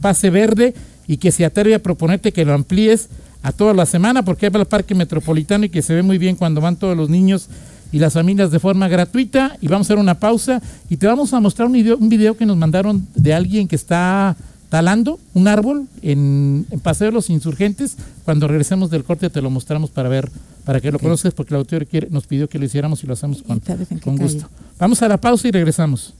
pase 0.00 0.30
verde 0.30 0.74
y 1.06 1.18
que 1.18 1.30
se 1.30 1.44
atreve 1.44 1.74
a 1.74 1.82
proponerte 1.82 2.32
que 2.32 2.44
lo 2.44 2.54
amplíes 2.54 3.08
a 3.42 3.52
toda 3.52 3.74
la 3.74 3.86
semana 3.86 4.24
porque 4.24 4.46
hay 4.46 4.52
el 4.54 4.66
parque 4.66 4.94
metropolitano 4.94 5.64
y 5.64 5.68
que 5.68 5.82
se 5.82 5.94
ve 5.94 6.02
muy 6.02 6.18
bien 6.18 6.36
cuando 6.36 6.60
van 6.60 6.76
todos 6.76 6.96
los 6.96 7.10
niños 7.10 7.48
y 7.92 7.98
las 7.98 8.14
familias 8.14 8.50
de 8.50 8.58
forma 8.58 8.88
gratuita. 8.88 9.56
Y 9.60 9.68
vamos 9.68 9.86
a 9.86 9.88
hacer 9.92 9.98
una 9.98 10.18
pausa 10.18 10.60
y 10.88 10.96
te 10.96 11.06
vamos 11.06 11.32
a 11.32 11.40
mostrar 11.40 11.66
un 11.66 11.74
video, 11.74 11.96
un 11.98 12.08
video 12.08 12.36
que 12.36 12.46
nos 12.46 12.56
mandaron 12.56 13.06
de 13.14 13.34
alguien 13.34 13.68
que 13.68 13.76
está 13.76 14.34
talando 14.70 15.20
un 15.34 15.48
árbol 15.48 15.86
en, 16.00 16.66
Paseo 16.82 17.08
de 17.08 17.12
los 17.12 17.28
Insurgentes. 17.28 17.96
Cuando 18.24 18.48
regresemos 18.48 18.90
del 18.90 19.04
corte 19.04 19.28
te 19.28 19.42
lo 19.42 19.50
mostramos 19.50 19.90
para 19.90 20.08
ver, 20.08 20.30
para 20.64 20.80
que 20.80 20.90
lo 20.90 20.98
conozcas, 20.98 21.34
porque 21.34 21.54
el 21.54 21.58
autor 21.58 21.86
quiere, 21.86 22.08
nos 22.10 22.26
pidió 22.26 22.48
que 22.48 22.58
lo 22.58 22.64
hiciéramos 22.64 23.04
y 23.04 23.06
lo 23.06 23.12
hacemos 23.12 23.42
con, 23.42 23.60
con 24.02 24.16
gusto. 24.16 24.48
Vamos 24.78 25.02
a 25.02 25.08
la 25.08 25.18
pausa 25.18 25.48
y 25.48 25.50
regresamos. 25.50 26.14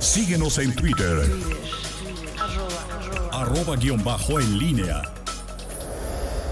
Síguenos 0.00 0.58
en 0.58 0.74
Twitter. 0.74 1.30
Arroba, 3.30 3.76
guion 3.76 4.02
bajo 4.02 4.40
en 4.40 4.58
línea 4.58 5.02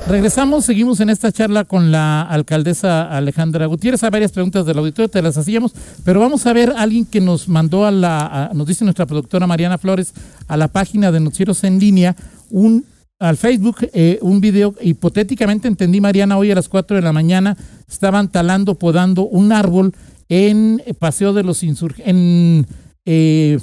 Regresamos, 0.08 0.64
seguimos 0.64 1.00
en 1.00 1.10
esta 1.10 1.32
charla 1.32 1.64
con 1.64 1.90
la 1.90 2.22
alcaldesa 2.22 3.10
Alejandra 3.10 3.66
Gutiérrez. 3.66 4.04
Hay 4.04 4.10
varias 4.10 4.30
preguntas 4.30 4.64
del 4.64 4.78
auditorio, 4.78 5.08
te 5.08 5.20
las 5.20 5.36
hacíamos, 5.36 5.75
pero 6.04 6.20
vamos 6.20 6.46
a 6.46 6.52
ver 6.52 6.70
a 6.70 6.82
alguien 6.82 7.04
que 7.04 7.20
nos 7.20 7.48
mandó 7.48 7.84
a 7.84 7.90
la, 7.90 8.52
nos 8.54 8.68
dice 8.68 8.84
nuestra 8.84 9.04
productora 9.06 9.48
Mariana 9.48 9.78
Flores, 9.78 10.14
a 10.46 10.56
la 10.56 10.68
página 10.68 11.10
de 11.10 11.18
Noticieros 11.18 11.64
en 11.64 11.80
línea, 11.80 12.14
un 12.50 12.84
al 13.18 13.36
Facebook 13.36 13.78
eh, 13.94 14.18
un 14.22 14.40
video, 14.40 14.75
hipotéticamente 14.80 15.66
entendí 15.66 16.00
Mariana, 16.00 16.38
hoy 16.38 16.52
a 16.52 16.54
las 16.54 16.68
4 16.68 16.96
de 16.96 17.02
la 17.02 17.12
mañana 17.12 17.56
estaban 17.88 18.30
talando, 18.30 18.76
podando 18.76 19.22
un 19.22 19.50
árbol 19.50 19.92
en 20.28 20.82
Paseo 21.00 21.32
de 21.32 21.42
los 21.42 21.64
Insurgentes, 21.64 22.14
en 22.14 22.66
eh, 23.06 23.58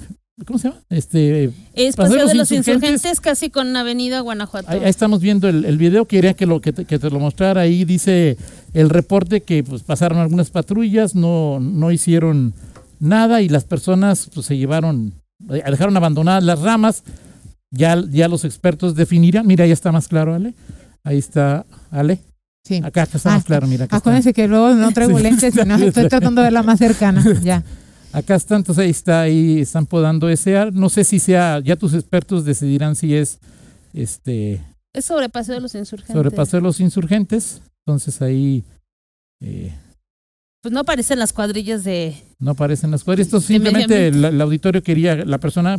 ¿Cómo 0.47 0.57
se 0.57 0.69
llama? 0.69 0.81
Este, 0.89 1.51
es 1.75 1.95
Paseo, 1.95 2.25
de 2.25 2.33
los 2.33 2.51
insurgentes, 2.51 3.21
casi 3.21 3.51
con 3.51 3.75
Avenida 3.77 4.19
Guanajuato. 4.21 4.67
Ahí, 4.67 4.81
estamos 4.85 5.21
viendo 5.21 5.47
el, 5.47 5.63
el, 5.63 5.77
video, 5.77 6.05
quería 6.05 6.33
que, 6.33 6.47
lo, 6.47 6.59
que, 6.59 6.73
te, 6.73 6.85
que 6.85 6.97
te 6.97 7.09
lo 7.11 7.19
mostrara. 7.19 7.61
Ahí 7.61 7.85
dice 7.85 8.35
el 8.73 8.89
reporte 8.89 9.41
que 9.41 9.63
pues, 9.63 9.83
pasaron 9.83 10.17
algunas 10.17 10.49
patrullas, 10.49 11.13
no, 11.13 11.59
no 11.59 11.91
hicieron 11.91 12.55
nada 12.99 13.41
y 13.41 13.49
las 13.49 13.63
personas 13.65 14.31
pues, 14.33 14.47
se 14.47 14.57
llevaron, 14.57 15.13
eh, 15.51 15.61
dejaron 15.69 15.95
abandonadas 15.97 16.43
las 16.43 16.61
ramas. 16.61 17.03
Ya, 17.69 18.01
ya 18.09 18.27
los 18.27 18.43
expertos 18.43 18.95
definirán. 18.95 19.45
Mira, 19.45 19.67
ya 19.67 19.73
está 19.73 19.91
más 19.91 20.07
claro, 20.07 20.33
Ale. 20.33 20.55
Ahí 21.03 21.19
está, 21.19 21.65
Ale. 21.91 22.19
Sí. 22.63 22.81
Acá, 22.83 23.03
está 23.03 23.17
más 23.29 23.41
ah, 23.41 23.45
claro, 23.45 23.67
mira. 23.67 23.87
Acuérdense 23.89 24.33
que 24.33 24.47
luego 24.47 24.73
no 24.73 24.91
traigo 24.91 25.19
lentes, 25.19 25.53
sino 25.53 25.75
estoy 25.75 26.07
tratando 26.07 26.41
de 26.41 26.47
verla 26.47 26.63
más 26.63 26.79
cercana. 26.79 27.23
Ya. 27.43 27.63
Acá 28.13 28.35
está, 28.35 28.55
entonces 28.55 28.83
ahí 28.83 28.91
está, 28.91 29.21
ahí 29.21 29.61
están 29.61 29.87
podando 29.87 30.29
ese 30.29 30.71
No 30.71 30.89
sé 30.89 31.03
si 31.03 31.17
sea, 31.17 31.59
ya 31.59 31.75
tus 31.75 31.95
expertos 31.95 32.45
decidirán 32.45 32.95
si 32.95 33.15
es 33.15 33.39
este. 33.91 34.63
Es 34.93 35.05
sobre 35.05 35.29
Paseo 35.29 35.55
de 35.55 35.61
los 35.61 35.73
Insurgentes. 35.73 36.15
Sobre 36.15 36.29
Paseo 36.29 36.59
de 36.59 36.63
los 36.63 36.79
Insurgentes. 36.79 37.61
Entonces 37.79 38.21
ahí. 38.21 38.63
Eh, 39.41 39.73
pues 40.63 40.71
no 40.71 40.79
aparecen 40.79 41.19
las 41.19 41.33
cuadrillas 41.33 41.83
de. 41.83 42.15
No 42.39 42.51
aparecen 42.51 42.89
las 42.89 43.03
cuadrillas. 43.03 43.27
Esto 43.27 43.41
simplemente 43.41 44.07
el, 44.07 44.39
auditorio 44.39 44.81
quería, 44.81 45.13
la 45.25 45.37
persona 45.37 45.77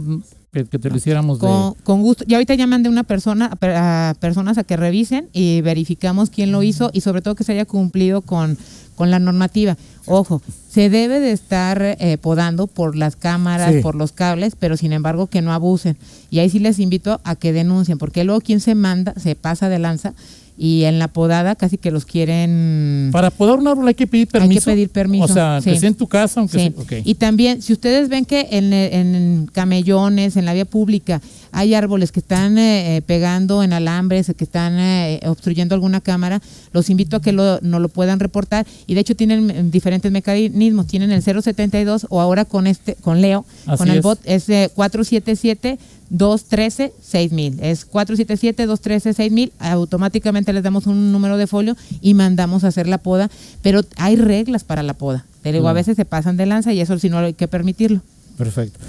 que, 0.52 0.64
te 0.64 0.90
lo 0.90 0.96
hiciéramos 0.96 1.38
con, 1.38 1.72
Con 1.82 2.02
gusto. 2.02 2.22
Y 2.28 2.34
ahorita 2.34 2.54
ya 2.54 2.66
mandé 2.66 2.90
una 2.90 3.02
persona, 3.02 3.50
a 3.62 4.14
personas 4.20 4.58
a 4.58 4.64
que 4.64 4.76
revisen 4.76 5.30
y 5.32 5.62
verificamos 5.62 6.28
quién 6.28 6.52
lo 6.52 6.62
hizo 6.62 6.90
y 6.92 7.00
sobre 7.00 7.22
todo 7.22 7.34
que 7.34 7.44
se 7.44 7.52
haya 7.52 7.64
cumplido 7.64 8.20
con 8.20 8.58
con 8.94 9.10
la 9.10 9.18
normativa. 9.18 9.76
Ojo, 10.06 10.42
se 10.68 10.90
debe 10.90 11.20
de 11.20 11.32
estar 11.32 11.82
eh, 11.82 12.18
podando 12.20 12.66
por 12.66 12.96
las 12.96 13.16
cámaras, 13.16 13.74
por 13.82 13.94
los 13.94 14.12
cables, 14.12 14.54
pero 14.58 14.76
sin 14.76 14.92
embargo 14.92 15.26
que 15.26 15.42
no 15.42 15.52
abusen. 15.52 15.96
Y 16.30 16.38
ahí 16.38 16.50
sí 16.50 16.58
les 16.58 16.78
invito 16.78 17.20
a 17.24 17.36
que 17.36 17.52
denuncien, 17.52 17.98
porque 17.98 18.24
luego 18.24 18.40
quien 18.40 18.60
se 18.60 18.74
manda 18.74 19.14
se 19.16 19.34
pasa 19.34 19.68
de 19.68 19.78
lanza 19.78 20.14
y 20.56 20.84
en 20.84 20.98
la 20.98 21.08
podada 21.08 21.56
casi 21.56 21.78
que 21.78 21.90
los 21.90 22.04
quieren... 22.04 23.08
Para 23.12 23.30
podar 23.30 23.58
un 23.58 23.66
árbol 23.66 23.88
hay 23.88 23.94
que 23.94 24.06
pedir 24.06 24.28
permiso. 24.28 24.52
Hay 24.52 24.58
que 24.58 24.64
pedir 24.64 24.90
permiso. 24.90 25.24
O 25.24 25.28
sea, 25.28 25.60
que 25.62 25.78
sea 25.78 25.88
en 25.88 25.94
tu 25.94 26.06
casa, 26.06 26.40
aunque 26.40 26.58
sí. 26.58 26.74
sea, 26.88 27.00
Y 27.04 27.14
también, 27.16 27.60
si 27.60 27.72
ustedes 27.72 28.08
ven 28.08 28.24
que 28.24 28.48
en, 28.50 28.72
en 28.72 29.50
camellones, 29.52 30.36
en 30.36 30.44
la 30.44 30.54
vía 30.54 30.64
pública, 30.64 31.20
hay 31.54 31.74
árboles 31.74 32.12
que 32.12 32.20
están 32.20 32.58
eh, 32.58 33.02
pegando 33.06 33.62
en 33.62 33.72
alambres, 33.72 34.32
que 34.36 34.44
están 34.44 34.78
eh, 34.78 35.20
obstruyendo 35.26 35.74
alguna 35.74 36.00
cámara, 36.00 36.42
los 36.72 36.90
invito 36.90 37.16
a 37.16 37.22
que 37.22 37.32
lo, 37.32 37.60
no 37.62 37.78
lo 37.78 37.88
puedan 37.88 38.20
reportar 38.20 38.66
y 38.86 38.94
de 38.94 39.00
hecho 39.00 39.14
tienen 39.14 39.70
diferentes 39.70 40.10
mecanismos, 40.10 40.86
tienen 40.86 41.12
el 41.12 41.22
072 41.22 42.06
o 42.10 42.20
ahora 42.20 42.44
con 42.44 42.66
este 42.66 42.96
con 42.96 43.20
Leo, 43.20 43.46
con 43.78 43.88
el 43.88 44.00
bot 44.00 44.20
es 44.24 44.44
477 44.44 45.78
213 46.10 46.92
6000. 47.00 47.60
Es 47.60 47.84
477 47.84 48.66
213 48.66 49.14
6000. 49.14 49.52
Automáticamente 49.58 50.52
les 50.52 50.62
damos 50.62 50.86
un 50.86 51.12
número 51.12 51.36
de 51.36 51.46
folio 51.46 51.76
y 52.00 52.14
mandamos 52.14 52.64
a 52.64 52.68
hacer 52.68 52.86
la 52.86 52.98
poda, 52.98 53.30
pero 53.62 53.80
hay 53.96 54.16
reglas 54.16 54.64
para 54.64 54.82
la 54.82 54.94
poda. 54.94 55.24
Te 55.42 55.52
digo, 55.52 55.68
a 55.68 55.72
veces 55.72 55.96
se 55.96 56.04
pasan 56.04 56.36
de 56.36 56.46
lanza 56.46 56.72
y 56.72 56.80
eso 56.80 56.98
si 56.98 57.08
no 57.08 57.18
hay 57.18 57.34
que 57.34 57.48
permitirlo. 57.48 58.00
Perfecto. 58.36 58.80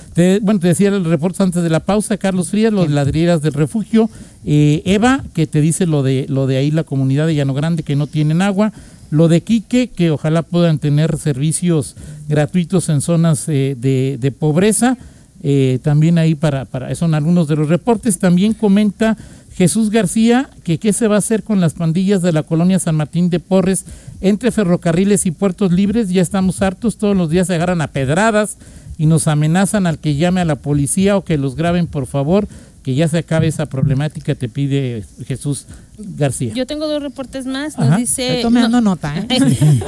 bueno, 0.41 0.59
te 0.59 0.69
decía 0.69 0.89
el 0.89 1.05
reporte 1.05 1.43
antes 1.43 1.61
de 1.61 1.69
la 1.69 1.79
pausa, 1.79 2.17
Carlos 2.17 2.49
Frías, 2.49 2.73
los 2.73 2.89
ladrilleras 2.89 3.41
del 3.41 3.53
refugio. 3.53 4.09
Eh, 4.43 4.81
Eva, 4.85 5.23
que 5.33 5.45
te 5.45 5.61
dice 5.61 5.85
lo 5.85 6.01
de, 6.03 6.25
lo 6.29 6.47
de 6.47 6.57
ahí 6.57 6.71
la 6.71 6.83
comunidad 6.83 7.27
de 7.27 7.35
Llano 7.35 7.53
Grande 7.53 7.83
que 7.83 7.95
no 7.95 8.07
tienen 8.07 8.41
agua. 8.41 8.73
Lo 9.11 9.27
de 9.27 9.41
Quique, 9.41 9.89
que 9.89 10.09
ojalá 10.09 10.41
puedan 10.41 10.79
tener 10.79 11.17
servicios 11.17 11.95
gratuitos 12.27 12.89
en 12.89 13.01
zonas 13.01 13.47
eh, 13.47 13.75
de, 13.79 14.17
de, 14.19 14.31
pobreza. 14.31 14.97
Eh, 15.43 15.77
también 15.83 16.17
ahí 16.17 16.33
para, 16.33 16.65
para, 16.65 16.93
son 16.95 17.13
algunos 17.13 17.47
de 17.47 17.55
los 17.55 17.69
reportes. 17.69 18.17
También 18.17 18.53
comenta 18.53 19.15
Jesús 19.55 19.91
García 19.91 20.49
que 20.63 20.79
qué 20.79 20.91
se 20.91 21.07
va 21.07 21.15
a 21.15 21.19
hacer 21.19 21.43
con 21.43 21.61
las 21.61 21.75
pandillas 21.75 22.23
de 22.23 22.33
la 22.33 22.43
colonia 22.43 22.79
San 22.79 22.95
Martín 22.95 23.29
de 23.29 23.39
Porres 23.39 23.85
entre 24.21 24.51
ferrocarriles 24.51 25.27
y 25.27 25.31
puertos 25.31 25.71
libres. 25.71 26.09
Ya 26.09 26.23
estamos 26.23 26.63
hartos, 26.63 26.97
todos 26.97 27.15
los 27.15 27.29
días 27.29 27.45
se 27.45 27.53
agarran 27.55 27.81
a 27.81 27.87
pedradas 27.87 28.57
y 28.97 29.05
nos 29.05 29.27
amenazan 29.27 29.87
al 29.87 29.99
que 29.99 30.15
llame 30.15 30.41
a 30.41 30.45
la 30.45 30.55
policía 30.55 31.17
o 31.17 31.23
que 31.23 31.37
los 31.37 31.55
graben, 31.55 31.87
por 31.87 32.05
favor, 32.05 32.47
que 32.83 32.95
ya 32.95 33.07
se 33.07 33.17
acabe 33.17 33.47
esa 33.47 33.65
problemática, 33.65 34.35
te 34.35 34.47
pide 34.47 35.03
Jesús 35.25 35.65
García. 35.97 36.53
Yo 36.53 36.65
tengo 36.65 36.87
dos 36.87 37.01
reportes 37.01 37.45
más. 37.45 37.77
Nos 37.77 37.97
dice. 37.97 38.39
tomando 38.41 38.81
nota, 38.81 39.15
¿eh? 39.17 39.27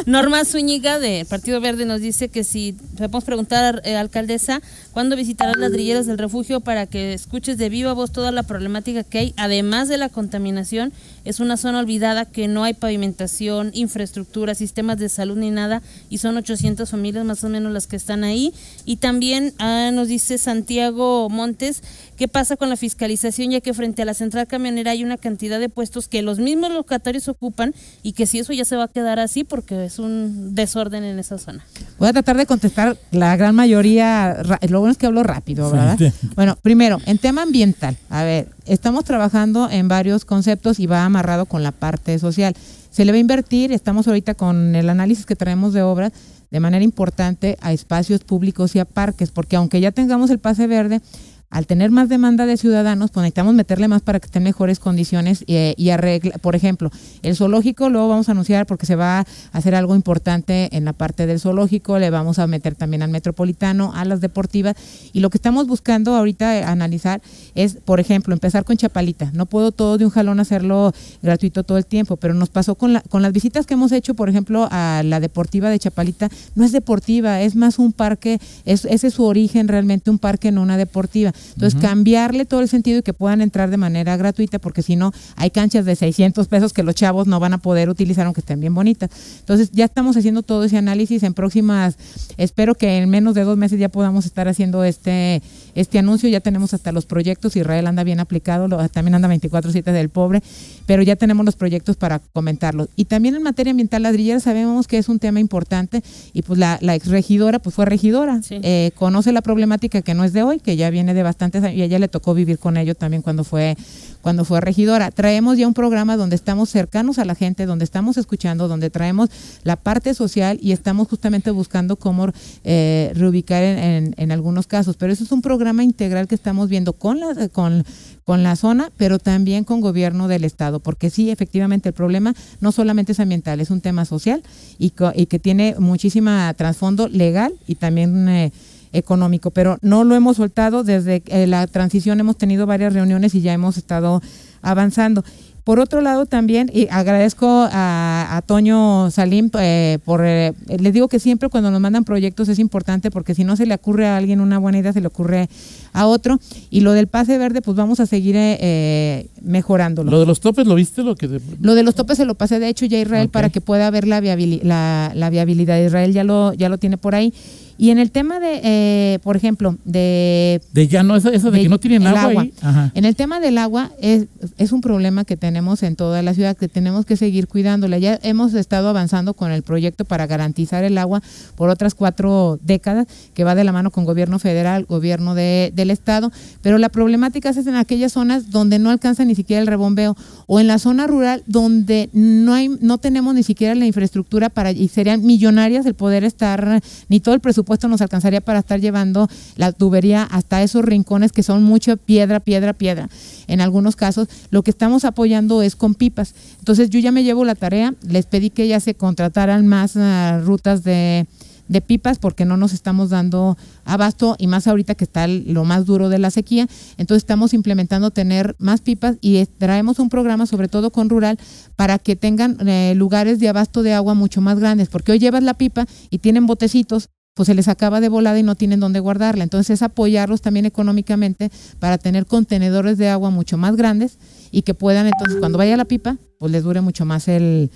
Norma 0.05 0.45
Zúñiga 0.45 0.99
del 0.99 1.25
Partido 1.25 1.59
Verde 1.59 1.85
nos 1.85 2.01
dice 2.01 2.29
que 2.29 2.43
si 2.43 2.73
podemos 2.97 3.23
preguntar, 3.23 3.81
eh, 3.85 3.95
alcaldesa, 3.95 4.61
¿cuándo 4.91 5.15
visitarás 5.15 5.55
las 5.57 5.69
ladrilleras 5.69 6.05
del 6.05 6.17
refugio 6.17 6.59
para 6.61 6.85
que 6.85 7.13
escuches 7.13 7.57
de 7.57 7.69
viva 7.69 7.93
voz 7.93 8.11
toda 8.11 8.31
la 8.31 8.43
problemática 8.43 9.03
que 9.03 9.19
hay? 9.19 9.33
Además 9.37 9.89
de 9.89 9.97
la 9.97 10.09
contaminación, 10.09 10.93
es 11.25 11.39
una 11.39 11.57
zona 11.57 11.79
olvidada 11.79 12.25
que 12.25 12.47
no 12.47 12.63
hay 12.63 12.73
pavimentación, 12.73 13.71
infraestructura, 13.73 14.55
sistemas 14.55 14.97
de 14.97 15.09
salud 15.09 15.37
ni 15.37 15.51
nada, 15.51 15.81
y 16.09 16.19
son 16.19 16.37
800 16.37 16.89
familias 16.89 17.25
más 17.25 17.43
o 17.43 17.49
menos 17.49 17.71
las 17.73 17.87
que 17.87 17.95
están 17.95 18.23
ahí. 18.23 18.53
Y 18.85 18.97
también 18.97 19.53
ah, 19.59 19.91
nos 19.93 20.07
dice 20.07 20.37
Santiago 20.37 21.29
Montes, 21.29 21.83
¿qué 22.15 22.27
pasa 22.27 22.55
con 22.55 22.69
la 22.69 22.77
fiscalización? 22.77 23.51
Ya 23.51 23.61
que 23.61 23.73
frente 23.73 24.01
a 24.01 24.05
la 24.05 24.13
central 24.13 24.47
camionera 24.47 24.91
hay 24.91 25.03
una 25.03 25.17
cantidad 25.17 25.59
de 25.59 25.69
puestos 25.69 25.96
que 26.07 26.21
los 26.21 26.37
mismos 26.37 26.71
locatarios 26.71 27.27
ocupan 27.27 27.73
y 28.03 28.11
que 28.11 28.27
si 28.27 28.37
eso 28.37 28.53
ya 28.53 28.63
se 28.63 28.75
va 28.75 28.83
a 28.83 28.87
quedar 28.87 29.17
así 29.17 29.43
porque 29.43 29.85
es 29.85 29.97
un 29.97 30.53
desorden 30.53 31.03
en 31.03 31.17
esa 31.17 31.39
zona. 31.39 31.65
Voy 31.97 32.09
a 32.09 32.13
tratar 32.13 32.37
de 32.37 32.45
contestar 32.45 32.95
la 33.09 33.35
gran 33.37 33.55
mayoría, 33.55 34.37
lo 34.69 34.79
bueno 34.79 34.91
es 34.91 34.99
que 34.99 35.07
hablo 35.07 35.23
rápido, 35.23 35.71
¿verdad? 35.71 35.97
Bueno, 36.35 36.55
primero, 36.61 36.99
en 37.07 37.17
tema 37.17 37.41
ambiental, 37.41 37.97
a 38.09 38.23
ver, 38.23 38.49
estamos 38.65 39.03
trabajando 39.05 39.69
en 39.71 39.87
varios 39.87 40.25
conceptos 40.25 40.79
y 40.79 40.85
va 40.85 41.05
amarrado 41.05 41.47
con 41.47 41.63
la 41.63 41.71
parte 41.71 42.19
social. 42.19 42.53
Se 42.91 43.05
le 43.05 43.11
va 43.11 43.17
a 43.17 43.21
invertir, 43.21 43.71
estamos 43.71 44.07
ahorita 44.07 44.35
con 44.35 44.75
el 44.75 44.89
análisis 44.89 45.25
que 45.25 45.35
traemos 45.35 45.73
de 45.73 45.81
obras 45.81 46.11
de 46.49 46.59
manera 46.59 46.83
importante 46.83 47.57
a 47.61 47.73
espacios 47.73 48.23
públicos 48.23 48.75
y 48.75 48.79
a 48.79 48.85
parques, 48.85 49.31
porque 49.31 49.55
aunque 49.55 49.81
ya 49.81 49.91
tengamos 49.91 50.29
el 50.29 50.39
pase 50.39 50.67
verde, 50.67 51.01
al 51.49 51.65
tener 51.65 51.91
más 51.91 52.09
demanda 52.09 52.45
de 52.45 52.57
ciudadanos, 52.57 53.11
pues 53.11 53.23
necesitamos 53.23 53.53
meterle 53.53 53.87
más 53.87 54.01
para 54.01 54.19
que 54.19 54.25
estén 54.25 54.43
mejores 54.43 54.79
condiciones 54.79 55.43
y, 55.47 55.73
y 55.77 55.89
arregla, 55.91 56.37
por 56.39 56.55
ejemplo, 56.55 56.91
el 57.21 57.35
zoológico 57.35 57.89
luego 57.89 58.09
vamos 58.09 58.27
a 58.27 58.33
anunciar 58.33 58.65
porque 58.65 58.85
se 58.85 58.95
va 58.95 59.19
a 59.19 59.25
hacer 59.53 59.73
algo 59.73 59.95
importante 59.95 60.75
en 60.75 60.85
la 60.85 60.93
parte 60.93 61.25
del 61.25 61.39
zoológico, 61.39 61.99
le 61.99 62.09
vamos 62.09 62.39
a 62.39 62.47
meter 62.47 62.75
también 62.75 63.01
al 63.01 63.09
metropolitano, 63.09 63.93
a 63.95 64.03
las 64.03 64.19
deportivas 64.19 64.75
y 65.13 65.21
lo 65.21 65.29
que 65.29 65.37
estamos 65.37 65.67
buscando 65.67 66.15
ahorita 66.15 66.69
analizar 66.69 67.21
es, 67.55 67.77
por 67.83 67.99
ejemplo, 67.99 68.33
empezar 68.33 68.65
con 68.65 68.75
Chapalita. 68.77 69.31
No 69.33 69.45
puedo 69.45 69.71
todo 69.71 69.97
de 69.97 70.05
un 70.05 70.11
jalón 70.11 70.39
hacerlo 70.39 70.93
gratuito 71.21 71.63
todo 71.63 71.77
el 71.77 71.85
tiempo, 71.85 72.17
pero 72.17 72.33
nos 72.33 72.49
pasó 72.49 72.75
con, 72.75 72.93
la, 72.93 73.01
con 73.01 73.21
las 73.21 73.31
visitas 73.31 73.65
que 73.65 73.75
hemos 73.75 73.91
hecho, 73.91 74.15
por 74.15 74.29
ejemplo, 74.29 74.67
a 74.69 75.01
la 75.03 75.19
deportiva 75.19 75.69
de 75.69 75.79
Chapalita, 75.79 76.29
no 76.55 76.65
es 76.65 76.71
deportiva, 76.71 77.41
es 77.41 77.55
más 77.55 77.79
un 77.79 77.93
parque, 77.93 78.39
es, 78.65 78.85
ese 78.85 79.07
es 79.07 79.13
su 79.13 79.23
origen 79.23 79.67
realmente, 79.67 80.11
un 80.11 80.19
parque, 80.19 80.51
no 80.51 80.61
una 80.61 80.77
deportiva. 80.77 81.33
Entonces, 81.53 81.79
cambiarle 81.79 82.45
todo 82.45 82.61
el 82.61 82.67
sentido 82.67 82.99
y 82.99 83.01
que 83.01 83.13
puedan 83.13 83.41
entrar 83.41 83.69
de 83.69 83.77
manera 83.77 84.17
gratuita, 84.17 84.59
porque 84.59 84.81
si 84.81 84.95
no, 84.95 85.11
hay 85.35 85.51
canchas 85.51 85.85
de 85.85 85.95
600 85.95 86.47
pesos 86.47 86.73
que 86.73 86.83
los 86.83 86.95
chavos 86.95 87.27
no 87.27 87.39
van 87.39 87.53
a 87.53 87.57
poder 87.57 87.89
utilizar 87.89 88.25
aunque 88.25 88.41
estén 88.41 88.59
bien 88.59 88.73
bonitas. 88.73 89.09
Entonces, 89.39 89.71
ya 89.71 89.85
estamos 89.85 90.17
haciendo 90.17 90.43
todo 90.43 90.63
ese 90.63 90.77
análisis 90.77 91.23
en 91.23 91.33
próximas, 91.33 91.97
espero 92.37 92.75
que 92.75 92.97
en 92.97 93.09
menos 93.09 93.35
de 93.35 93.43
dos 93.43 93.57
meses 93.57 93.79
ya 93.79 93.89
podamos 93.89 94.25
estar 94.25 94.47
haciendo 94.47 94.83
este, 94.83 95.41
este 95.75 95.99
anuncio, 95.99 96.29
ya 96.29 96.39
tenemos 96.39 96.73
hasta 96.73 96.91
los 96.91 97.05
proyectos, 97.05 97.55
Israel 97.55 97.87
anda 97.87 98.03
bien 98.03 98.19
aplicado, 98.19 98.67
también 98.89 99.15
anda 99.15 99.27
24-7 99.29 99.91
del 99.91 100.09
pobre, 100.09 100.41
pero 100.85 101.03
ya 101.03 101.15
tenemos 101.15 101.45
los 101.45 101.55
proyectos 101.55 101.95
para 101.95 102.19
comentarlos. 102.19 102.89
Y 102.95 103.05
también 103.05 103.35
en 103.35 103.43
materia 103.43 103.71
ambiental 103.71 104.03
ladrillera 104.03 104.39
sabemos 104.39 104.87
que 104.87 104.97
es 104.97 105.09
un 105.09 105.19
tema 105.19 105.39
importante 105.39 106.03
y 106.33 106.41
pues 106.41 106.59
la, 106.59 106.77
la 106.81 106.95
ex 106.95 107.07
regidora 107.07 107.59
pues 107.59 107.75
fue 107.75 107.85
regidora, 107.85 108.41
eh, 108.49 108.91
conoce 108.95 109.31
la 109.31 109.41
problemática 109.41 110.01
que 110.01 110.13
no 110.13 110.23
es 110.23 110.33
de 110.33 110.43
hoy, 110.43 110.59
que 110.59 110.75
ya 110.75 110.89
viene 110.89 111.13
de 111.13 111.23
bastantes 111.27 111.63
años 111.63 111.77
y 111.77 111.83
ella 111.83 111.99
le 111.99 112.07
tocó 112.07 112.33
vivir 112.33 112.57
con 112.57 112.77
ello 112.77 112.95
también 112.95 113.21
cuando 113.21 113.43
fue 113.43 113.75
cuando 114.21 114.43
fue 114.43 114.59
regidora. 114.59 115.09
Traemos 115.11 115.57
ya 115.57 115.67
un 115.67 115.73
programa 115.73 116.17
donde 116.17 116.35
estamos 116.35 116.69
cercanos 116.69 117.17
a 117.17 117.23
la 117.23 117.33
gente, 117.33 117.65
donde 117.65 117.85
estamos 117.85 118.17
escuchando, 118.17 118.67
donde 118.67 118.89
traemos 118.89 119.29
la 119.63 119.77
parte 119.77 120.13
social 120.13 120.59
y 120.61 120.73
estamos 120.73 121.07
justamente 121.07 121.49
buscando 121.51 121.95
cómo 121.95 122.27
eh, 122.65 123.11
reubicar 123.15 123.63
en, 123.63 124.13
en, 124.17 124.31
algunos 124.33 124.67
casos. 124.67 124.97
Pero 124.97 125.13
eso 125.13 125.23
es 125.23 125.31
un 125.31 125.41
programa 125.41 125.83
integral 125.83 126.27
que 126.27 126.35
estamos 126.35 126.67
viendo 126.67 126.91
con 126.91 127.21
la, 127.21 127.47
con, 127.49 127.85
con 128.25 128.43
la 128.43 128.57
zona, 128.57 128.91
pero 128.97 129.17
también 129.17 129.63
con 129.63 129.79
gobierno 129.79 130.27
del 130.27 130.43
Estado, 130.43 130.81
porque 130.81 131.09
sí, 131.09 131.29
efectivamente, 131.29 131.87
el 131.87 131.93
problema 131.93 132.33
no 132.59 132.73
solamente 132.73 133.13
es 133.13 133.21
ambiental, 133.21 133.61
es 133.61 133.69
un 133.69 133.79
tema 133.79 134.03
social 134.03 134.43
y, 134.77 134.91
y 135.15 135.25
que 135.27 135.39
tiene 135.39 135.75
muchísima 135.79 136.53
trasfondo 136.53 137.07
legal 137.07 137.53
y 137.65 137.75
también... 137.75 138.27
Eh, 138.27 138.51
económico, 138.93 139.51
pero 139.51 139.77
no 139.81 140.03
lo 140.03 140.15
hemos 140.15 140.37
soltado 140.37 140.83
desde 140.83 141.23
eh, 141.27 141.47
la 141.47 141.67
transición, 141.67 142.19
hemos 142.19 142.37
tenido 142.37 142.65
varias 142.65 142.93
reuniones 142.93 143.35
y 143.35 143.41
ya 143.41 143.53
hemos 143.53 143.77
estado 143.77 144.21
avanzando. 144.61 145.23
Por 145.67 145.81
otro 145.81 145.99
lado 145.99 146.25
también, 146.25 146.71
y 146.73 146.87
agradezco 146.89 147.67
a, 147.69 148.41
Toño 148.45 149.11
Salim 149.11 149.49
eh, 149.59 149.99
por, 150.05 150.21
eh, 150.23 150.53
les 150.79 150.93
digo 150.93 151.09
que 151.09 151.19
siempre 151.19 151.49
cuando 151.49 151.69
nos 151.71 151.81
mandan 151.81 152.05
proyectos 152.05 152.47
es 152.47 152.57
importante 152.57 153.11
porque 153.11 153.35
si 153.35 153.43
no 153.43 153.57
se 153.57 153.65
le 153.65 153.75
ocurre 153.75 154.07
a 154.07 154.15
alguien 154.15 154.39
una 154.39 154.59
buena 154.59 154.77
idea, 154.77 154.93
se 154.93 155.01
le 155.01 155.07
ocurre 155.07 155.49
a 155.91 156.07
otro. 156.07 156.39
Y 156.69 156.79
lo 156.79 156.93
del 156.93 157.07
pase 157.07 157.37
verde, 157.37 157.61
pues 157.61 157.75
vamos 157.75 157.99
a 157.99 158.05
seguir 158.05 158.37
eh, 158.37 159.27
mejorándolo. 159.41 160.09
¿Lo 160.09 160.21
de 160.21 160.25
los 160.25 160.39
topes 160.39 160.67
lo 160.67 160.75
viste? 160.75 161.03
Lo, 161.03 161.17
que 161.17 161.41
lo 161.59 161.75
de 161.75 161.83
los 161.83 161.95
topes 161.95 162.15
se 162.15 162.23
lo 162.23 162.35
pasé 162.35 162.59
de 162.59 162.69
hecho 162.69 162.85
ya 162.85 162.99
a 162.99 163.01
Israel 163.01 163.27
para 163.27 163.49
que 163.49 163.59
pueda 163.59 163.91
ver 163.91 164.07
la, 164.07 164.21
la, 164.21 165.11
la 165.13 165.29
viabilidad. 165.29 165.83
Israel 165.83 166.13
ya 166.13 166.23
lo, 166.23 166.53
ya 166.53 166.69
lo 166.69 166.77
tiene 166.77 166.97
por 166.97 167.13
ahí. 167.13 167.33
Y 167.77 167.91
en 167.91 167.99
el 167.99 168.11
tema 168.11 168.39
de, 168.39 168.59
eh, 168.63 169.19
por 169.23 169.37
ejemplo, 169.37 169.77
de... 169.85 170.61
De 170.73 170.87
ya 170.87 171.03
no, 171.03 171.15
eso, 171.15 171.29
de, 171.29 171.61
que 171.61 171.69
no 171.69 171.79
tienen 171.79 172.07
agua. 172.07 172.47
En 172.95 173.05
el 173.05 173.15
tema 173.15 173.39
del 173.39 173.57
agua 173.59 173.91
es, 174.01 174.25
es 174.57 174.71
un 174.71 174.81
problema 174.81 175.25
que 175.25 175.37
tenemos 175.37 175.83
en 175.83 175.95
toda 175.95 176.23
la 176.23 176.33
ciudad, 176.33 176.57
que 176.57 176.67
tenemos 176.67 177.05
que 177.05 177.17
seguir 177.17 177.47
cuidándola. 177.47 177.99
Ya 177.99 178.19
hemos 178.23 178.55
estado 178.55 178.89
avanzando 178.89 179.35
con 179.35 179.51
el 179.51 179.61
proyecto 179.61 180.05
para 180.05 180.25
garantizar 180.25 180.83
el 180.83 180.97
agua 180.97 181.21
por 181.55 181.69
otras 181.69 181.93
cuatro 181.93 182.59
décadas, 182.63 183.07
que 183.35 183.43
va 183.43 183.53
de 183.53 183.63
la 183.63 183.71
mano 183.71 183.91
con 183.91 184.05
gobierno 184.05 184.39
federal, 184.39 184.85
gobierno 184.85 185.35
de, 185.35 185.71
del 185.75 185.91
estado, 185.91 186.31
pero 186.63 186.79
la 186.79 186.89
problemática 186.89 187.49
es 187.49 187.67
en 187.67 187.75
aquellas 187.75 188.13
zonas 188.13 188.49
donde 188.49 188.79
no 188.79 188.89
alcanza 188.89 189.23
ni 189.23 189.35
siquiera 189.35 189.61
el 189.61 189.67
rebombeo 189.67 190.17
o 190.47 190.59
en 190.59 190.67
la 190.67 190.79
zona 190.79 191.05
rural 191.05 191.43
donde 191.45 192.09
no 192.13 192.53
hay 192.53 192.69
no 192.81 192.97
tenemos 192.97 193.35
ni 193.35 193.43
siquiera 193.43 193.75
la 193.75 193.85
infraestructura 193.85 194.49
para 194.49 194.71
y 194.71 194.87
serían 194.87 195.25
millonarias 195.25 195.85
el 195.85 195.93
poder 195.93 196.23
estar 196.23 196.81
ni 197.09 197.19
todo 197.19 197.35
el 197.35 197.41
presupuesto 197.41 197.66
puesto 197.67 197.87
nos 197.87 198.01
alcanzaría 198.01 198.41
para 198.41 198.59
estar 198.59 198.79
llevando 198.79 199.29
la 199.55 199.71
tubería 199.71 200.23
hasta 200.23 200.63
esos 200.63 200.83
rincones 200.83 201.31
que 201.31 201.43
son 201.43 201.61
mucho 201.61 201.97
piedra, 201.97 202.39
piedra, 202.39 202.73
piedra. 202.73 203.09
En 203.45 203.61
algunos 203.61 203.95
casos, 203.95 204.27
lo 204.49 204.63
que 204.63 204.71
estamos 204.71 205.05
apoyando 205.05 205.61
es 205.61 205.75
con 205.75 205.93
pipas. 205.93 206.33
Entonces, 206.57 206.89
yo 206.89 206.99
ya 206.99 207.11
me 207.11 207.23
llevo 207.23 207.45
la 207.45 207.53
tarea, 207.53 207.93
les 208.01 208.25
pedí 208.25 208.49
que 208.49 208.67
ya 208.67 208.79
se 208.79 208.95
contrataran 208.95 209.67
más 209.67 209.95
ah, 209.95 210.41
rutas 210.43 210.83
de 210.83 211.27
de 211.67 211.81
pipas 211.81 212.19
porque 212.19 212.45
no 212.45 212.57
nos 212.57 212.73
estamos 212.73 213.09
dando 213.09 213.57
abasto 213.85 214.35
y 214.37 214.47
más 214.47 214.67
ahorita 214.67 214.95
que 214.95 215.03
está 215.03 215.27
lo 215.27 215.65
más 215.65 215.85
duro 215.85 216.09
de 216.09 216.19
la 216.19 216.31
sequía. 216.31 216.67
Entonces 216.97 217.23
estamos 217.23 217.53
implementando 217.53 218.11
tener 218.11 218.55
más 218.59 218.81
pipas 218.81 219.17
y 219.21 219.45
traemos 219.45 219.99
un 219.99 220.09
programa 220.09 220.45
sobre 220.45 220.67
todo 220.67 220.91
con 220.91 221.09
rural 221.09 221.37
para 221.75 221.99
que 221.99 222.15
tengan 222.15 222.57
eh, 222.67 222.93
lugares 222.95 223.39
de 223.39 223.49
abasto 223.49 223.83
de 223.83 223.93
agua 223.93 224.13
mucho 224.13 224.41
más 224.41 224.59
grandes 224.59 224.89
porque 224.89 225.11
hoy 225.11 225.19
llevas 225.19 225.43
la 225.43 225.53
pipa 225.53 225.85
y 226.09 226.19
tienen 226.19 226.45
botecitos 226.45 227.09
pues 227.37 227.45
se 227.45 227.53
les 227.53 227.67
acaba 227.67 228.01
de 228.01 228.09
volada 228.09 228.39
y 228.39 228.43
no 228.43 228.55
tienen 228.55 228.79
dónde 228.79 228.99
guardarla. 228.99 229.43
Entonces 229.43 229.69
es 229.69 229.83
apoyarlos 229.83 230.41
también 230.41 230.65
económicamente 230.65 231.51
para 231.79 231.99
tener 231.99 232.25
contenedores 232.25 232.97
de 232.97 233.09
agua 233.09 233.29
mucho 233.29 233.59
más 233.59 233.75
grandes 233.75 234.17
y 234.51 234.63
que 234.63 234.73
puedan 234.73 235.05
entonces 235.05 235.37
cuando 235.39 235.59
vaya 235.59 235.77
la 235.77 235.85
pipa, 235.85 236.17
pues 236.39 236.51
les 236.51 236.63
dure 236.63 236.81
mucho 236.81 237.05
más 237.05 237.27
el, 237.27 237.69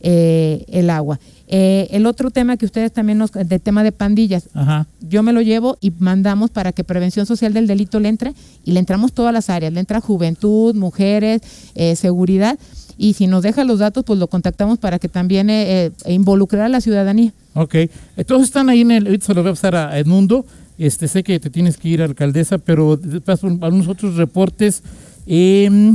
eh, 0.00 0.64
el 0.68 0.88
agua. 0.88 1.18
Eh, 1.48 1.88
el 1.90 2.06
otro 2.06 2.30
tema 2.30 2.56
que 2.56 2.64
ustedes 2.64 2.92
también 2.92 3.18
nos, 3.18 3.32
de 3.32 3.58
tema 3.58 3.82
de 3.82 3.90
pandillas, 3.90 4.48
yo 5.00 5.24
me 5.24 5.32
lo 5.32 5.40
llevo 5.40 5.76
y 5.80 5.90
mandamos 5.90 6.50
para 6.50 6.70
que 6.70 6.84
Prevención 6.84 7.26
Social 7.26 7.52
del 7.52 7.66
Delito 7.66 7.98
le 7.98 8.08
entre 8.08 8.34
y 8.64 8.70
le 8.70 8.78
entramos 8.78 9.12
todas 9.12 9.32
las 9.32 9.50
áreas, 9.50 9.72
le 9.72 9.80
entra 9.80 10.00
juventud, 10.00 10.76
mujeres, 10.76 11.42
eh, 11.74 11.96
seguridad 11.96 12.56
y 12.98 13.14
si 13.14 13.26
nos 13.26 13.42
deja 13.42 13.64
los 13.64 13.78
datos, 13.78 14.04
pues 14.04 14.18
lo 14.18 14.26
contactamos 14.26 14.78
para 14.78 14.98
que 14.98 15.08
también 15.08 15.48
eh, 15.48 15.92
involucrar 16.06 16.64
a 16.64 16.68
la 16.68 16.80
ciudadanía. 16.80 17.32
Ok, 17.54 17.76
todos 18.26 18.42
están 18.42 18.68
ahí 18.68 18.82
en 18.82 18.90
el, 18.90 19.06
ahorita 19.06 19.26
se 19.26 19.34
lo 19.34 19.42
voy 19.42 19.50
a 19.50 19.54
pasar 19.54 19.76
a 19.76 19.98
Edmundo, 19.98 20.44
este, 20.78 21.08
sé 21.08 21.22
que 21.22 21.40
te 21.40 21.50
tienes 21.50 21.76
que 21.76 21.88
ir, 21.88 22.02
alcaldesa, 22.02 22.58
pero 22.58 22.98
paso 23.24 23.46
algunos 23.46 23.88
otros 23.88 24.16
reportes. 24.16 24.82
Eh, 25.26 25.94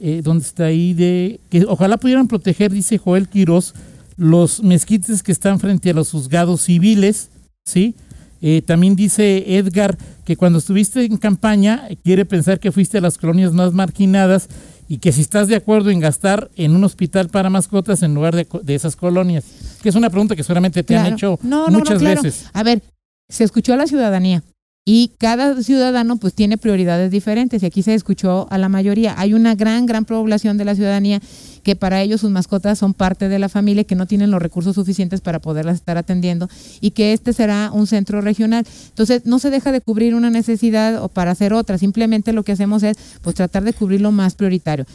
eh, 0.00 0.20
¿Dónde 0.22 0.44
está 0.44 0.64
ahí? 0.64 0.94
De 0.94 1.40
que 1.50 1.64
ojalá 1.66 1.96
pudieran 1.96 2.28
proteger, 2.28 2.72
dice 2.72 2.98
Joel 2.98 3.28
Quiroz, 3.28 3.74
los 4.16 4.62
mezquites 4.62 5.22
que 5.22 5.32
están 5.32 5.60
frente 5.60 5.90
a 5.90 5.94
los 5.94 6.10
juzgados 6.10 6.62
civiles, 6.62 7.28
¿sí? 7.64 7.94
Eh, 8.42 8.62
también 8.62 8.96
dice 8.96 9.56
Edgar 9.56 9.96
que 10.24 10.36
cuando 10.36 10.58
estuviste 10.58 11.04
en 11.04 11.16
campaña 11.16 11.88
quiere 12.04 12.26
pensar 12.26 12.60
que 12.60 12.70
fuiste 12.70 12.98
a 12.98 13.00
las 13.00 13.16
colonias 13.16 13.52
más 13.52 13.72
marginadas 13.72 14.48
y 14.88 14.98
que 14.98 15.12
si 15.12 15.20
estás 15.20 15.48
de 15.48 15.56
acuerdo 15.56 15.90
en 15.90 16.00
gastar 16.00 16.50
en 16.56 16.74
un 16.74 16.84
hospital 16.84 17.28
para 17.28 17.50
mascotas 17.50 18.02
en 18.02 18.14
lugar 18.14 18.34
de, 18.34 18.74
esas 18.74 18.96
colonias, 18.96 19.44
que 19.82 19.88
es 19.88 19.94
una 19.94 20.10
pregunta 20.10 20.36
que 20.36 20.42
seguramente 20.42 20.82
te 20.82 20.96
han 20.96 21.12
hecho 21.12 21.38
muchas 21.42 22.02
veces. 22.02 22.46
A 22.52 22.62
ver, 22.62 22.82
se 23.28 23.44
escuchó 23.44 23.74
a 23.74 23.76
la 23.76 23.86
ciudadanía 23.86 24.42
y 24.88 25.14
cada 25.18 25.60
ciudadano 25.64 26.16
pues 26.16 26.32
tiene 26.32 26.58
prioridades 26.58 27.10
diferentes 27.10 27.60
y 27.60 27.66
aquí 27.66 27.82
se 27.82 27.92
escuchó 27.92 28.46
a 28.50 28.56
la 28.56 28.68
mayoría. 28.68 29.16
Hay 29.18 29.34
una 29.34 29.56
gran, 29.56 29.84
gran 29.84 30.04
población 30.04 30.58
de 30.58 30.64
la 30.64 30.76
ciudadanía 30.76 31.20
que 31.64 31.74
para 31.74 32.00
ellos 32.02 32.20
sus 32.20 32.30
mascotas 32.30 32.78
son 32.78 32.94
parte 32.94 33.28
de 33.28 33.40
la 33.40 33.48
familia, 33.48 33.82
que 33.82 33.96
no 33.96 34.06
tienen 34.06 34.30
los 34.30 34.40
recursos 34.40 34.76
suficientes 34.76 35.20
para 35.20 35.40
poderlas 35.40 35.74
estar 35.74 35.98
atendiendo 35.98 36.48
y 36.80 36.92
que 36.92 37.12
este 37.12 37.32
será 37.32 37.72
un 37.72 37.88
centro 37.88 38.20
regional. 38.20 38.64
Entonces, 38.90 39.26
no 39.26 39.40
se 39.40 39.50
deja 39.50 39.72
de 39.72 39.80
cubrir 39.80 40.14
una 40.14 40.30
necesidad 40.30 41.02
o 41.02 41.08
para 41.08 41.32
hacer 41.32 41.52
otra, 41.52 41.78
simplemente 41.78 42.32
lo 42.32 42.44
que 42.44 42.52
hacemos 42.52 42.84
es 42.84 42.96
pues 43.22 43.34
tratar 43.34 43.64
de 43.64 43.72
cubrir 43.72 44.00
lo 44.00 44.12
más 44.12 44.36
prioritario. 44.36 44.86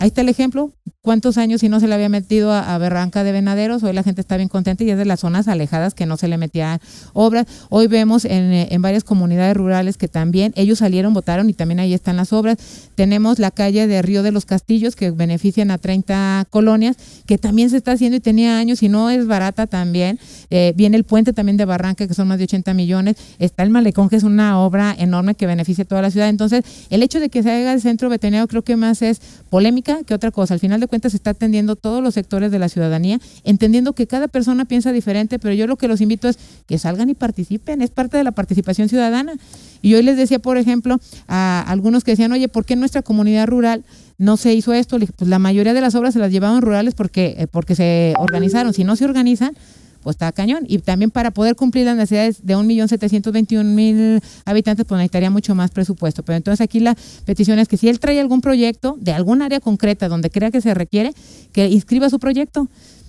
Ahí 0.00 0.08
está 0.08 0.20
el 0.20 0.28
ejemplo. 0.28 0.72
¿Cuántos 1.00 1.38
años 1.38 1.60
si 1.60 1.68
no 1.68 1.80
se 1.80 1.88
le 1.88 1.94
había 1.94 2.08
metido 2.08 2.52
a, 2.52 2.76
Barranca 2.78 3.24
de 3.24 3.32
Venaderos? 3.32 3.82
Hoy 3.82 3.92
la 3.92 4.02
gente 4.02 4.20
está 4.20 4.36
bien 4.36 4.48
contenta 4.48 4.84
y 4.84 4.90
es 4.90 4.98
de 4.98 5.04
las 5.04 5.20
zonas 5.20 5.48
alejadas 5.48 5.94
que 5.94 6.06
no 6.06 6.16
se 6.16 6.28
le 6.28 6.36
metían 6.36 6.80
obras. 7.14 7.46
Hoy 7.70 7.86
vemos 7.86 8.24
en, 8.24 8.52
en, 8.52 8.82
varias 8.82 9.04
comunidades 9.04 9.56
rurales 9.56 9.96
que 9.96 10.06
también 10.06 10.52
ellos 10.54 10.78
salieron, 10.78 11.14
votaron 11.14 11.48
y 11.48 11.54
también 11.54 11.80
ahí 11.80 11.94
están 11.94 12.16
las 12.16 12.32
obras. 12.32 12.58
Tenemos 12.94 13.38
la 13.38 13.50
calle 13.50 13.86
de 13.86 14.02
Río 14.02 14.22
de 14.22 14.32
los 14.32 14.44
Castillos 14.44 14.96
que 14.96 15.10
benefician 15.10 15.70
a 15.70 15.78
30 15.78 16.46
colonias, 16.50 16.96
que 17.26 17.38
también 17.38 17.70
se 17.70 17.78
está 17.78 17.92
haciendo 17.92 18.16
y 18.16 18.20
tenía 18.20 18.58
años 18.58 18.82
y 18.82 18.88
no 18.88 19.08
es 19.08 19.26
barata 19.26 19.66
también. 19.66 20.18
Eh, 20.50 20.74
viene 20.76 20.96
el 20.96 21.04
puente 21.04 21.32
también 21.32 21.56
de 21.56 21.64
Barranca 21.64 22.06
que 22.06 22.14
son 22.14 22.28
más 22.28 22.38
de 22.38 22.44
80 22.44 22.74
millones. 22.74 23.16
Está 23.38 23.62
el 23.62 23.70
malecón 23.70 24.08
que 24.08 24.16
es 24.16 24.24
una 24.24 24.60
obra 24.60 24.94
enorme 24.98 25.34
que 25.34 25.46
beneficia 25.46 25.84
a 25.84 25.86
toda 25.86 26.02
la 26.02 26.10
ciudad. 26.10 26.28
Entonces, 26.28 26.64
el 26.90 27.02
hecho 27.02 27.18
de 27.18 27.30
que 27.30 27.42
se 27.42 27.50
haga 27.50 27.72
el 27.72 27.80
centro 27.80 28.08
veterinario 28.08 28.46
creo 28.46 28.62
que 28.62 28.76
más 28.76 29.00
es 29.00 29.20
polémica 29.48 29.87
que 30.06 30.14
otra 30.14 30.30
cosa. 30.30 30.54
Al 30.54 30.60
final 30.60 30.80
de 30.80 30.86
cuentas 30.86 31.12
se 31.12 31.16
está 31.16 31.30
atendiendo 31.30 31.76
todos 31.76 32.02
los 32.02 32.14
sectores 32.14 32.50
de 32.50 32.58
la 32.58 32.68
ciudadanía, 32.68 33.20
entendiendo 33.44 33.92
que 33.92 34.06
cada 34.06 34.28
persona 34.28 34.64
piensa 34.64 34.92
diferente, 34.92 35.38
pero 35.38 35.54
yo 35.54 35.66
lo 35.66 35.76
que 35.76 35.88
los 35.88 36.00
invito 36.00 36.28
es 36.28 36.38
que 36.66 36.78
salgan 36.78 37.10
y 37.10 37.14
participen, 37.14 37.82
es 37.82 37.90
parte 37.90 38.16
de 38.16 38.24
la 38.24 38.32
participación 38.32 38.88
ciudadana. 38.88 39.34
Y 39.82 39.94
hoy 39.94 40.02
les 40.02 40.16
decía, 40.16 40.38
por 40.38 40.58
ejemplo, 40.58 40.98
a 41.28 41.64
algunos 41.66 42.04
que 42.04 42.12
decían, 42.12 42.32
oye, 42.32 42.48
¿por 42.48 42.64
qué 42.64 42.74
en 42.74 42.80
nuestra 42.80 43.02
comunidad 43.02 43.46
rural 43.46 43.84
no 44.18 44.36
se 44.36 44.54
hizo 44.54 44.72
esto? 44.72 44.98
Pues 44.98 45.28
la 45.28 45.38
mayoría 45.38 45.74
de 45.74 45.80
las 45.80 45.94
obras 45.94 46.14
se 46.14 46.20
las 46.20 46.32
llevaban 46.32 46.62
rurales 46.62 46.94
porque, 46.94 47.36
eh, 47.38 47.46
porque 47.46 47.74
se 47.74 48.14
organizaron. 48.18 48.74
Si 48.74 48.84
no 48.84 48.96
se 48.96 49.04
organizan, 49.04 49.56
pues 50.02 50.14
está 50.14 50.30
cañón. 50.32 50.64
Y 50.66 50.78
también 50.78 51.10
para 51.10 51.30
poder 51.30 51.56
cumplir 51.56 51.86
las 51.86 51.96
necesidades 51.96 52.44
de 52.44 52.56
1.721.000 52.56 54.22
habitantes, 54.44 54.86
pues 54.86 54.98
necesitaría 54.98 55.30
mucho 55.30 55.54
más 55.54 55.70
presupuesto. 55.70 56.22
Pero 56.22 56.36
entonces 56.36 56.60
aquí 56.60 56.80
la 56.80 56.96
petición 57.24 57.58
es 57.58 57.68
que 57.68 57.76
si 57.76 57.88
él 57.88 58.00
trae 58.00 58.20
algún 58.20 58.40
proyecto 58.40 58.96
de 59.00 59.12
algún 59.12 59.42
área 59.42 59.60
concreta 59.60 60.08
donde 60.08 60.30
crea 60.30 60.50
que 60.50 60.60
se 60.60 60.74
requiere, 60.74 61.12
que 61.52 61.68
inscriba 61.68 62.10
su 62.10 62.18
proyecto 62.18 62.68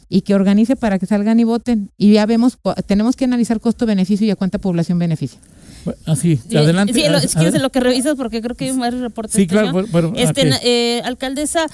y 0.10 0.22
que 0.22 0.34
organice 0.34 0.76
para 0.76 0.98
que 0.98 1.06
salgan 1.06 1.40
y 1.40 1.44
voten. 1.44 1.92
Y 1.98 2.14
ya 2.14 2.26
vemos, 2.26 2.58
tenemos 2.88 3.16
que 3.16 3.26
analizar 3.26 3.60
costo-beneficio 3.60 4.26
y 4.26 4.32
a 4.32 4.36
cuánta 4.36 4.58
población 4.58 4.98
beneficia. 4.98 5.40
Así, 6.06 6.40
adelante. 6.50 6.94
Sí, 6.94 7.04
es 7.04 7.36
que 7.36 7.48
es 7.48 7.62
lo 7.62 7.70
que 7.70 7.80
revisas 7.80 8.16
porque 8.16 8.42
creo 8.42 8.56
que 8.56 8.66
hay 8.66 8.78
varios 8.78 9.02
reportes. 9.02 9.36
Sí, 9.36 9.48
claro. 9.48 9.72
Bueno, 9.92 10.14
este, 10.16 10.50
eh, 10.64 11.02
alcaldesa, 11.04 11.68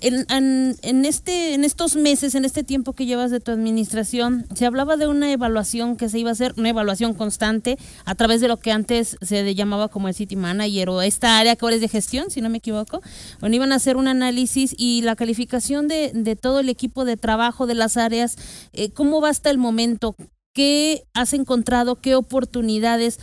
en, 0.00 0.76
en, 0.82 1.04
este, 1.04 1.54
en 1.54 1.64
estos 1.64 1.96
meses, 1.96 2.34
en 2.34 2.44
este 2.44 2.64
tiempo 2.64 2.92
que 2.92 3.06
llevas 3.06 3.30
de 3.30 3.40
tu 3.40 3.50
administración, 3.50 4.46
se 4.54 4.66
hablaba 4.66 4.96
de 4.96 5.06
una 5.06 5.30
evaluación 5.32 5.96
que 5.96 6.08
se 6.08 6.18
iba 6.18 6.30
a 6.30 6.32
hacer, 6.32 6.54
una 6.56 6.68
evaluación 6.68 7.14
constante 7.14 7.78
a 8.04 8.14
través 8.14 8.40
de 8.40 8.48
lo 8.48 8.56
que 8.56 8.72
antes 8.72 9.16
se 9.22 9.54
llamaba 9.54 9.88
como 9.88 10.08
el 10.08 10.14
City 10.14 10.36
Manager 10.36 10.90
o 10.90 11.02
esta 11.02 11.38
área 11.38 11.56
que 11.56 11.64
ahora 11.64 11.76
es 11.76 11.80
de 11.80 11.88
gestión, 11.88 12.30
si 12.30 12.40
no 12.40 12.48
me 12.48 12.58
equivoco. 12.58 13.00
Bueno, 13.40 13.56
iban 13.56 13.72
a 13.72 13.76
hacer 13.76 13.96
un 13.96 14.08
análisis 14.08 14.74
y 14.76 15.02
la 15.02 15.16
calificación 15.16 15.88
de, 15.88 16.12
de 16.14 16.36
todo 16.36 16.60
el 16.60 16.68
equipo 16.68 17.04
de 17.04 17.16
trabajo 17.16 17.66
de 17.66 17.74
las 17.74 17.96
áreas. 17.96 18.36
Eh, 18.72 18.90
¿Cómo 18.90 19.20
va 19.20 19.30
hasta 19.30 19.50
el 19.50 19.58
momento? 19.58 20.16
¿Qué 20.52 21.04
has 21.14 21.32
encontrado? 21.32 21.96
¿Qué 21.96 22.14
oportunidades? 22.14 23.18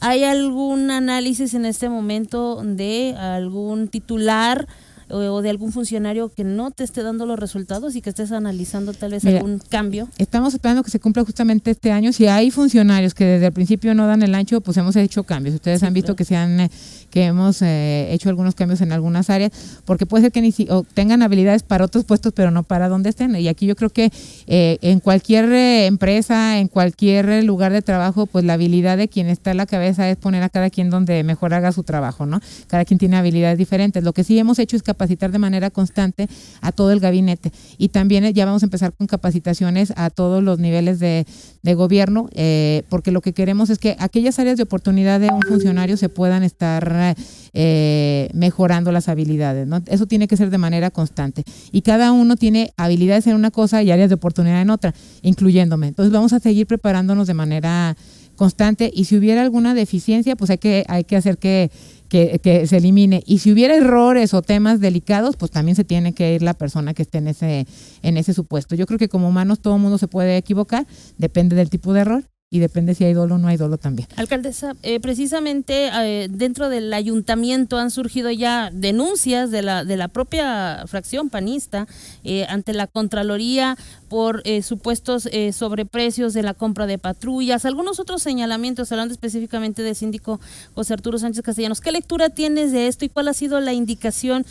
¿Hay 0.00 0.24
algún 0.24 0.90
análisis 0.90 1.54
en 1.54 1.64
este 1.64 1.88
momento 1.88 2.62
de 2.62 3.14
algún 3.18 3.88
titular? 3.88 4.68
O, 5.08 5.42
de 5.42 5.50
algún 5.50 5.72
funcionario 5.72 6.28
que 6.28 6.44
no 6.44 6.70
te 6.70 6.84
esté 6.84 7.02
dando 7.02 7.26
los 7.26 7.38
resultados 7.38 7.96
y 7.96 8.00
que 8.00 8.10
estés 8.10 8.32
analizando 8.32 8.92
tal 8.92 9.12
vez 9.12 9.24
algún 9.24 9.60
cambio? 9.68 10.08
Estamos 10.18 10.54
esperando 10.54 10.82
que 10.82 10.90
se 10.90 11.00
cumpla 11.00 11.24
justamente 11.24 11.70
este 11.70 11.92
año. 11.92 12.12
Si 12.12 12.26
hay 12.26 12.50
funcionarios 12.50 13.14
que 13.14 13.24
desde 13.24 13.46
el 13.46 13.52
principio 13.52 13.94
no 13.94 14.06
dan 14.06 14.22
el 14.22 14.34
ancho, 14.34 14.60
pues 14.60 14.76
hemos 14.76 14.96
hecho 14.96 15.24
cambios. 15.24 15.54
Ustedes 15.54 15.82
han 15.82 15.94
visto 15.94 16.16
que 16.16 16.24
se 16.24 16.36
han 16.36 16.60
eh, 16.60 16.70
que 17.10 17.24
hemos 17.24 17.62
eh, 17.62 18.12
hecho 18.12 18.28
algunos 18.28 18.54
cambios 18.54 18.80
en 18.80 18.92
algunas 18.92 19.30
áreas, 19.30 19.52
porque 19.84 20.06
puede 20.06 20.24
ser 20.24 20.32
que 20.32 20.42
ni 20.42 20.52
si, 20.52 20.68
tengan 20.94 21.22
habilidades 21.22 21.62
para 21.62 21.84
otros 21.84 22.04
puestos, 22.04 22.32
pero 22.34 22.50
no 22.50 22.62
para 22.62 22.88
donde 22.88 23.10
estén. 23.10 23.34
Y 23.36 23.48
aquí 23.48 23.66
yo 23.66 23.76
creo 23.76 23.90
que 23.90 24.10
eh, 24.46 24.78
en 24.82 25.00
cualquier 25.00 25.52
empresa, 25.52 26.58
en 26.58 26.68
cualquier 26.68 27.44
lugar 27.44 27.72
de 27.72 27.82
trabajo, 27.82 28.26
pues 28.26 28.44
la 28.44 28.54
habilidad 28.54 28.98
de 28.98 29.08
quien 29.08 29.28
está 29.28 29.52
en 29.52 29.58
la 29.58 29.66
cabeza 29.66 30.08
es 30.10 30.16
poner 30.16 30.42
a 30.42 30.48
cada 30.48 30.70
quien 30.70 30.90
donde 30.90 31.22
mejor 31.24 31.54
haga 31.54 31.72
su 31.72 31.82
trabajo, 31.84 32.26
¿no? 32.26 32.40
Cada 32.66 32.84
quien 32.84 32.98
tiene 32.98 33.16
habilidades 33.16 33.58
diferentes. 33.58 34.02
Lo 34.02 34.12
que 34.12 34.24
sí 34.24 34.38
hemos 34.38 34.58
hecho 34.58 34.76
es 34.76 34.82
capacitar 34.96 35.30
de 35.30 35.38
manera 35.38 35.70
constante 35.70 36.26
a 36.62 36.72
todo 36.72 36.90
el 36.90 37.00
gabinete. 37.00 37.52
Y 37.76 37.88
también 37.88 38.24
eh, 38.24 38.32
ya 38.32 38.46
vamos 38.46 38.62
a 38.62 38.66
empezar 38.66 38.94
con 38.94 39.06
capacitaciones 39.06 39.92
a 39.96 40.08
todos 40.08 40.42
los 40.42 40.58
niveles 40.58 40.98
de, 40.98 41.26
gobierno, 41.74 42.28
eh, 42.32 42.84
porque 42.88 43.10
lo 43.10 43.20
que 43.20 43.32
queremos 43.32 43.70
es 43.70 43.78
que 43.78 43.96
aquellas 43.98 44.38
áreas 44.38 44.56
de 44.56 44.62
oportunidad 44.62 45.18
de 45.18 45.28
un 45.30 45.42
funcionario 45.42 45.96
se 45.96 46.08
puedan 46.08 46.44
estar 46.44 47.16
eh, 47.52 48.28
mejorando 48.32 48.92
las 48.92 49.08
habilidades. 49.08 49.68
Eso 49.86 50.06
tiene 50.06 50.28
que 50.28 50.36
ser 50.36 50.50
de 50.50 50.58
manera 50.58 50.90
constante. 50.90 51.42
Y 51.72 51.82
cada 51.82 52.12
uno 52.12 52.36
tiene 52.36 52.72
habilidades 52.76 53.26
en 53.26 53.34
una 53.34 53.50
cosa 53.50 53.82
y 53.82 53.90
áreas 53.90 54.08
de 54.08 54.14
oportunidad 54.14 54.62
en 54.62 54.70
otra, 54.70 54.94
incluyéndome. 55.22 55.88
Entonces 55.88 56.12
vamos 56.12 56.32
a 56.32 56.38
seguir 56.38 56.68
preparándonos 56.68 57.26
de 57.26 57.34
manera 57.34 57.96
constante 58.36 58.90
y 58.94 59.06
si 59.06 59.16
hubiera 59.16 59.42
alguna 59.42 59.74
deficiencia, 59.74 60.36
pues 60.36 60.50
hay 60.50 60.58
que, 60.58 60.84
hay 60.88 61.04
que 61.04 61.16
hacer 61.16 61.38
que 61.38 61.70
que, 62.08 62.66
se 62.66 62.76
elimine. 62.76 63.22
Y 63.26 63.38
si 63.38 63.52
hubiera 63.52 63.76
errores 63.76 64.34
o 64.34 64.42
temas 64.42 64.80
delicados, 64.80 65.36
pues 65.36 65.50
también 65.50 65.76
se 65.76 65.84
tiene 65.84 66.12
que 66.12 66.34
ir 66.34 66.42
la 66.42 66.54
persona 66.54 66.94
que 66.94 67.02
esté 67.02 67.18
en 67.18 67.28
ese, 67.28 67.66
en 68.02 68.16
ese 68.16 68.34
supuesto. 68.34 68.74
Yo 68.74 68.86
creo 68.86 68.98
que 68.98 69.08
como 69.08 69.28
humanos 69.28 69.60
todo 69.60 69.78
mundo 69.78 69.98
se 69.98 70.08
puede 70.08 70.36
equivocar, 70.36 70.86
depende 71.18 71.56
del 71.56 71.70
tipo 71.70 71.92
de 71.92 72.00
error 72.00 72.24
y 72.48 72.60
depende 72.60 72.94
si 72.94 73.02
hay 73.02 73.12
dolo 73.12 73.34
o 73.34 73.38
no 73.38 73.48
hay 73.48 73.56
dolo 73.56 73.76
también. 73.76 74.08
Alcaldesa, 74.14 74.76
eh, 74.84 75.00
precisamente 75.00 75.88
eh, 75.92 76.28
dentro 76.30 76.68
del 76.68 76.94
ayuntamiento 76.94 77.76
han 77.76 77.90
surgido 77.90 78.30
ya 78.30 78.70
denuncias 78.72 79.50
de 79.50 79.62
la, 79.62 79.84
de 79.84 79.96
la 79.96 80.06
propia 80.06 80.84
fracción 80.86 81.28
panista 81.28 81.88
eh, 82.22 82.46
ante 82.48 82.72
la 82.72 82.86
Contraloría 82.86 83.76
por 84.08 84.44
supuestos 84.62 85.28
sobreprecios 85.52 86.32
de 86.32 86.44
la 86.44 86.54
compra 86.54 86.86
de 86.86 86.96
patrullas, 86.96 87.64
algunos 87.64 87.98
otros 87.98 88.22
señalamientos, 88.22 88.92
hablando 88.92 89.12
específicamente 89.12 89.82
del 89.82 89.96
síndico 89.96 90.40
José 90.74 90.94
Arturo 90.94 91.18
Sánchez 91.18 91.42
Castellanos. 91.42 91.80
¿Qué 91.80 91.90
lectura 91.90 92.30
tienes 92.30 92.70
de 92.70 92.86
esto 92.86 93.04
y 93.04 93.08
cuál 93.08 93.26
ha 93.26 93.34
sido 93.34 93.58
la 93.58 93.72
indicación? 93.72 94.46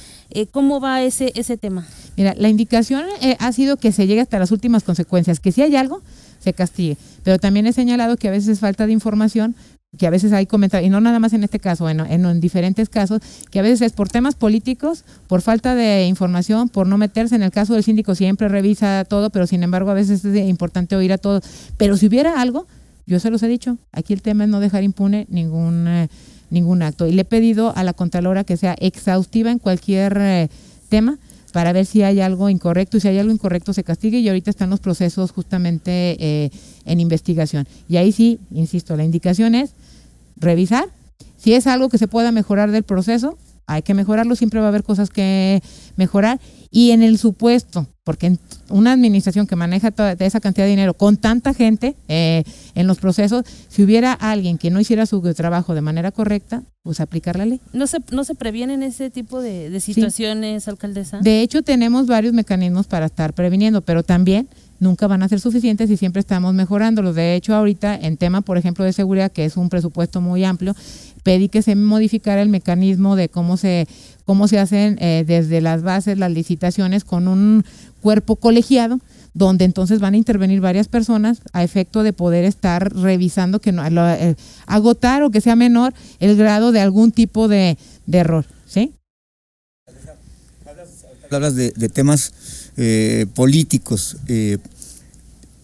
¿Cómo 0.52 0.82
va 0.82 1.02
ese, 1.04 1.32
ese 1.36 1.56
tema? 1.56 1.88
Mira, 2.18 2.36
la 2.38 2.50
indicación 2.50 3.06
ha 3.40 3.52
sido 3.54 3.78
que 3.78 3.94
se 3.94 4.08
llegue 4.08 4.20
hasta 4.20 4.40
las 4.40 4.52
últimas 4.52 4.84
consecuencias, 4.84 5.40
que 5.40 5.54
si 5.54 5.62
hay 5.62 5.78
algo, 5.78 6.02
se 6.46 6.54
castigue. 6.54 6.98
Pero 7.24 7.40
también 7.40 7.68
he 7.68 7.74
señalado 7.74 8.16
que 8.16 8.30
a 8.30 8.32
veces 8.32 8.48
es 8.48 8.60
falta 8.60 8.88
de 8.88 8.94
información 8.94 9.56
que 9.98 10.08
a 10.08 10.10
veces 10.10 10.34
hay 10.34 10.46
comentarios, 10.46 10.88
y 10.88 10.90
no 10.90 11.02
nada 11.02 11.20
más 11.20 11.34
en 11.34 11.44
este 11.44 11.60
caso, 11.60 11.90
en, 11.90 12.00
en, 12.02 12.42
diferentes 12.42 12.90
casos, 12.90 13.22
que 13.50 13.60
a 13.60 13.62
veces 13.62 13.82
es 13.82 13.94
por 13.94 14.10
temas 14.10 14.36
políticos, 14.36 15.06
por 15.28 15.42
falta 15.42 15.76
de 15.76 16.06
información, 16.06 16.70
por 16.70 16.88
no 16.88 16.98
meterse. 16.98 17.36
En 17.36 17.44
el 17.44 17.52
caso 17.52 17.74
del 17.74 17.84
síndico 17.84 18.14
siempre 18.14 18.50
revisa 18.50 19.06
todo, 19.08 19.30
pero 19.30 19.48
sin 19.48 19.64
embargo 19.64 19.92
a 19.92 19.94
veces 19.94 20.26
es 20.26 20.50
importante 20.50 20.96
oír 20.96 21.14
a 21.14 21.18
todos. 21.18 21.44
Pero 21.78 21.98
si 21.98 22.08
hubiera 22.08 22.42
algo, 22.42 22.68
yo 23.08 23.20
se 23.20 23.30
los 23.30 23.42
he 23.44 23.48
dicho, 23.48 23.78
aquí 23.92 24.14
el 24.14 24.22
tema 24.22 24.44
es 24.44 24.50
no 24.50 24.60
dejar 24.60 24.84
impune 24.84 25.28
ningún, 25.30 25.88
eh, 25.88 26.10
ningún 26.50 26.82
acto. 26.82 27.08
Y 27.08 27.14
le 27.14 27.22
he 27.22 27.26
pedido 27.26 27.74
a 27.76 27.84
la 27.84 27.94
Contralora 27.94 28.44
que 28.44 28.58
sea 28.58 28.76
exhaustiva 28.80 29.52
en 29.52 29.60
cualquier 29.60 30.18
eh, 30.20 30.50
tema 30.90 31.18
para 31.56 31.72
ver 31.72 31.86
si 31.86 32.04
hay 32.04 32.20
algo 32.20 32.50
incorrecto 32.50 32.98
y 32.98 33.00
si 33.00 33.08
hay 33.08 33.18
algo 33.18 33.32
incorrecto 33.32 33.72
se 33.72 33.86
castigue 33.86 34.20
y 34.20 34.28
ahorita 34.28 34.50
están 34.50 34.70
los 34.70 34.82
procesos 34.82 35.32
justamente 35.32 36.18
eh, 36.20 36.50
en 36.84 37.00
investigación. 37.00 37.66
Y 37.88 37.96
ahí 37.96 38.12
sí, 38.12 38.42
insisto, 38.52 38.98
la 38.98 39.06
indicación 39.06 39.56
es 39.56 39.72
revisar. 40.36 40.90
Si 41.38 41.54
es 41.54 41.66
algo 41.66 41.88
que 41.88 41.98
se 41.98 42.10
pueda 42.10 42.34
mejorar 42.34 42.72
del 42.72 42.84
proceso, 42.84 43.38
hay 43.68 43.82
que 43.82 43.94
mejorarlo, 43.94 44.36
siempre 44.36 44.60
va 44.60 44.68
a 44.68 44.70
haber 44.70 44.84
cosas 44.84 45.10
que 45.10 45.62
mejorar. 45.96 46.40
Y 46.72 46.92
en 46.92 47.04
el 47.04 47.18
supuesto, 47.18 47.88
porque 48.04 48.28
en 48.28 48.40
una 48.70 48.92
administración 48.92 49.48
que 49.48 49.56
maneja 49.56 49.92
toda 49.92 50.12
esa 50.14 50.40
cantidad 50.40 50.66
de 50.66 50.72
dinero 50.72 50.94
con 50.94 51.18
tanta 51.18 51.54
gente 51.54 51.96
eh, 52.08 52.44
en 52.76 52.88
los 52.88 52.98
procesos, 52.98 53.46
si 53.70 53.84
hubiera 53.84 54.12
alguien 54.14 54.58
que 54.58 54.70
no 54.72 54.80
hiciera 54.80 55.06
su 55.06 55.22
trabajo 55.34 55.74
de 55.74 55.82
manera 55.82 56.12
correcta, 56.12 56.64
pues 56.84 57.00
aplicar 57.00 57.38
la 57.38 57.46
ley. 57.46 57.62
¿No 57.74 57.88
se, 57.88 57.98
no 58.12 58.24
se 58.24 58.36
previenen 58.36 58.84
ese 58.84 59.10
tipo 59.10 59.42
de, 59.42 59.80
situaciones, 59.80 60.68
alcaldesa? 60.68 61.20
De 61.20 61.42
hecho, 61.42 61.64
tenemos 61.64 62.08
varios 62.08 62.34
mecanismos 62.34 62.88
para 62.88 63.08
estar 63.08 63.34
previniendo, 63.34 63.82
pero 63.82 64.04
también 64.04 64.50
nunca 64.80 65.08
van 65.08 65.24
a 65.24 65.30
ser 65.30 65.40
suficientes 65.40 65.90
y 65.90 65.98
siempre 65.98 66.20
estamos 66.20 66.54
mejorándolos. 66.54 67.16
De 67.16 67.36
hecho, 67.36 67.56
ahorita 67.56 67.96
en 67.96 68.18
tema, 68.18 68.42
por 68.42 68.58
ejemplo, 68.58 68.86
de 68.86 68.94
seguridad, 68.94 69.32
que 69.32 69.46
es 69.46 69.58
un 69.58 69.70
presupuesto 69.70 70.22
muy 70.22 70.44
amplio, 70.44 70.76
pedí 71.24 71.50
que 71.50 71.62
se 71.62 71.76
modificara 71.76 72.42
el 72.42 72.50
mecanismo 72.50 73.16
de 73.16 73.30
cómo 73.30 73.58
se 73.58 73.88
cómo 74.26 74.48
se 74.48 74.60
hacen 74.60 74.98
eh, 75.00 75.24
desde 75.26 75.62
las 75.62 75.84
bases 75.84 76.18
las 76.18 76.32
licitaciones 76.32 77.04
con 77.04 77.28
un 77.28 77.64
cuerpo 78.02 78.36
colegiado 78.36 79.00
donde 79.36 79.66
entonces 79.66 80.00
van 80.00 80.14
a 80.14 80.18
intervenir 80.18 80.62
varias 80.62 80.88
personas 80.88 81.42
a 81.52 81.64
efecto 81.64 82.04
de 82.04 82.14
poder 82.14 82.46
estar 82.46 82.94
revisando 82.96 83.60
que 83.60 83.74
no 83.74 83.86
eh, 83.86 84.36
agotar 84.66 85.24
o 85.24 85.30
que 85.30 85.42
sea 85.42 85.56
menor 85.58 85.94
el 86.20 86.38
grado 86.38 86.72
de 86.72 86.80
algún 86.80 87.12
tipo 87.12 87.48
de, 87.48 87.78
error, 88.12 88.46
¿sí? 88.66 88.96
Hablas 91.30 91.56
de, 91.56 91.72
temas 91.90 92.32
eh, 92.78 93.26
políticos. 93.34 94.18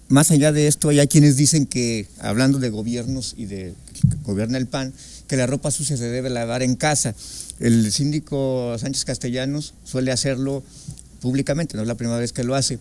más 0.07 0.31
allá 0.31 0.51
de 0.51 0.67
esto, 0.67 0.89
hay 0.89 1.07
quienes 1.07 1.37
dicen 1.37 1.65
que, 1.65 2.07
hablando 2.19 2.59
de 2.59 2.69
gobiernos 2.69 3.33
y 3.37 3.45
de 3.45 3.73
que 3.93 4.01
gobierna 4.23 4.57
el 4.57 4.67
PAN, 4.67 4.93
que 5.27 5.37
la 5.37 5.47
ropa 5.47 5.71
sucia 5.71 5.95
se 5.95 6.09
debe 6.09 6.29
lavar 6.29 6.61
en 6.61 6.75
casa. 6.75 7.15
El 7.59 7.91
síndico 7.91 8.75
Sánchez 8.77 9.05
Castellanos 9.05 9.73
suele 9.85 10.11
hacerlo 10.11 10.63
públicamente, 11.21 11.77
no 11.77 11.83
es 11.83 11.87
la 11.87 11.95
primera 11.95 12.19
vez 12.19 12.33
que 12.33 12.43
lo 12.43 12.55
hace. 12.55 12.79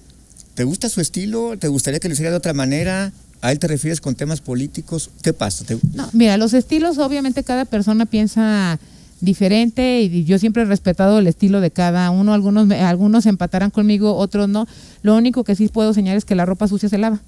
¿Te 0.54 0.64
gusta 0.64 0.88
su 0.88 1.00
estilo? 1.00 1.56
¿Te 1.58 1.68
gustaría 1.68 2.00
que 2.00 2.08
lo 2.08 2.14
hiciera 2.14 2.30
de 2.30 2.36
otra 2.36 2.54
manera? 2.54 3.12
¿A 3.40 3.52
él 3.52 3.58
te 3.58 3.68
refieres 3.68 4.00
con 4.00 4.14
temas 4.14 4.40
políticos? 4.40 5.10
¿Qué 5.22 5.32
pasa? 5.32 5.64
No, 5.94 6.10
mira, 6.12 6.36
los 6.36 6.52
estilos 6.52 6.98
obviamente 6.98 7.44
cada 7.44 7.64
persona 7.64 8.04
piensa 8.04 8.78
diferente 9.20 10.02
y 10.02 10.24
yo 10.24 10.38
siempre 10.38 10.62
he 10.62 10.66
respetado 10.66 11.18
el 11.18 11.26
estilo 11.26 11.60
de 11.60 11.70
cada 11.70 12.10
uno. 12.10 12.34
Algunos, 12.34 12.70
algunos 12.70 13.26
empatarán 13.26 13.70
conmigo, 13.70 14.16
otros 14.16 14.48
no. 14.48 14.66
Lo 15.02 15.16
único 15.16 15.44
que 15.44 15.54
sí 15.54 15.68
puedo 15.68 15.92
señalar 15.94 16.18
es 16.18 16.24
que 16.24 16.34
la 16.34 16.46
ropa 16.46 16.68
sucia 16.68 16.88
se 16.88 16.98
lava. 16.98 17.20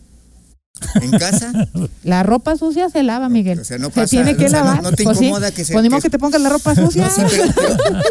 ¿En 1.01 1.11
casa? 1.13 1.53
La 2.05 2.23
ropa 2.23 2.57
sucia 2.57 2.89
se 2.91 3.03
lava, 3.03 3.29
Miguel. 3.29 3.61
O 3.61 3.65
sea, 3.65 3.79
no 3.79 3.91
pasa, 3.91 4.07
se 4.07 4.17
tiene 4.17 4.37
que 4.37 4.49
lavar. 4.49 4.83
no, 4.83 4.93
te 4.93 5.05
pues 5.05 5.21
incomoda 5.21 5.51
que 5.51 5.65
se. 5.65 5.73
Ponemos 5.73 6.03
que, 6.03 6.11
te 6.11 6.19
pongas 6.19 6.41
la 6.41 6.49
ropa 6.49 6.75
sucia. 6.75 7.09
Sí, 7.11 7.23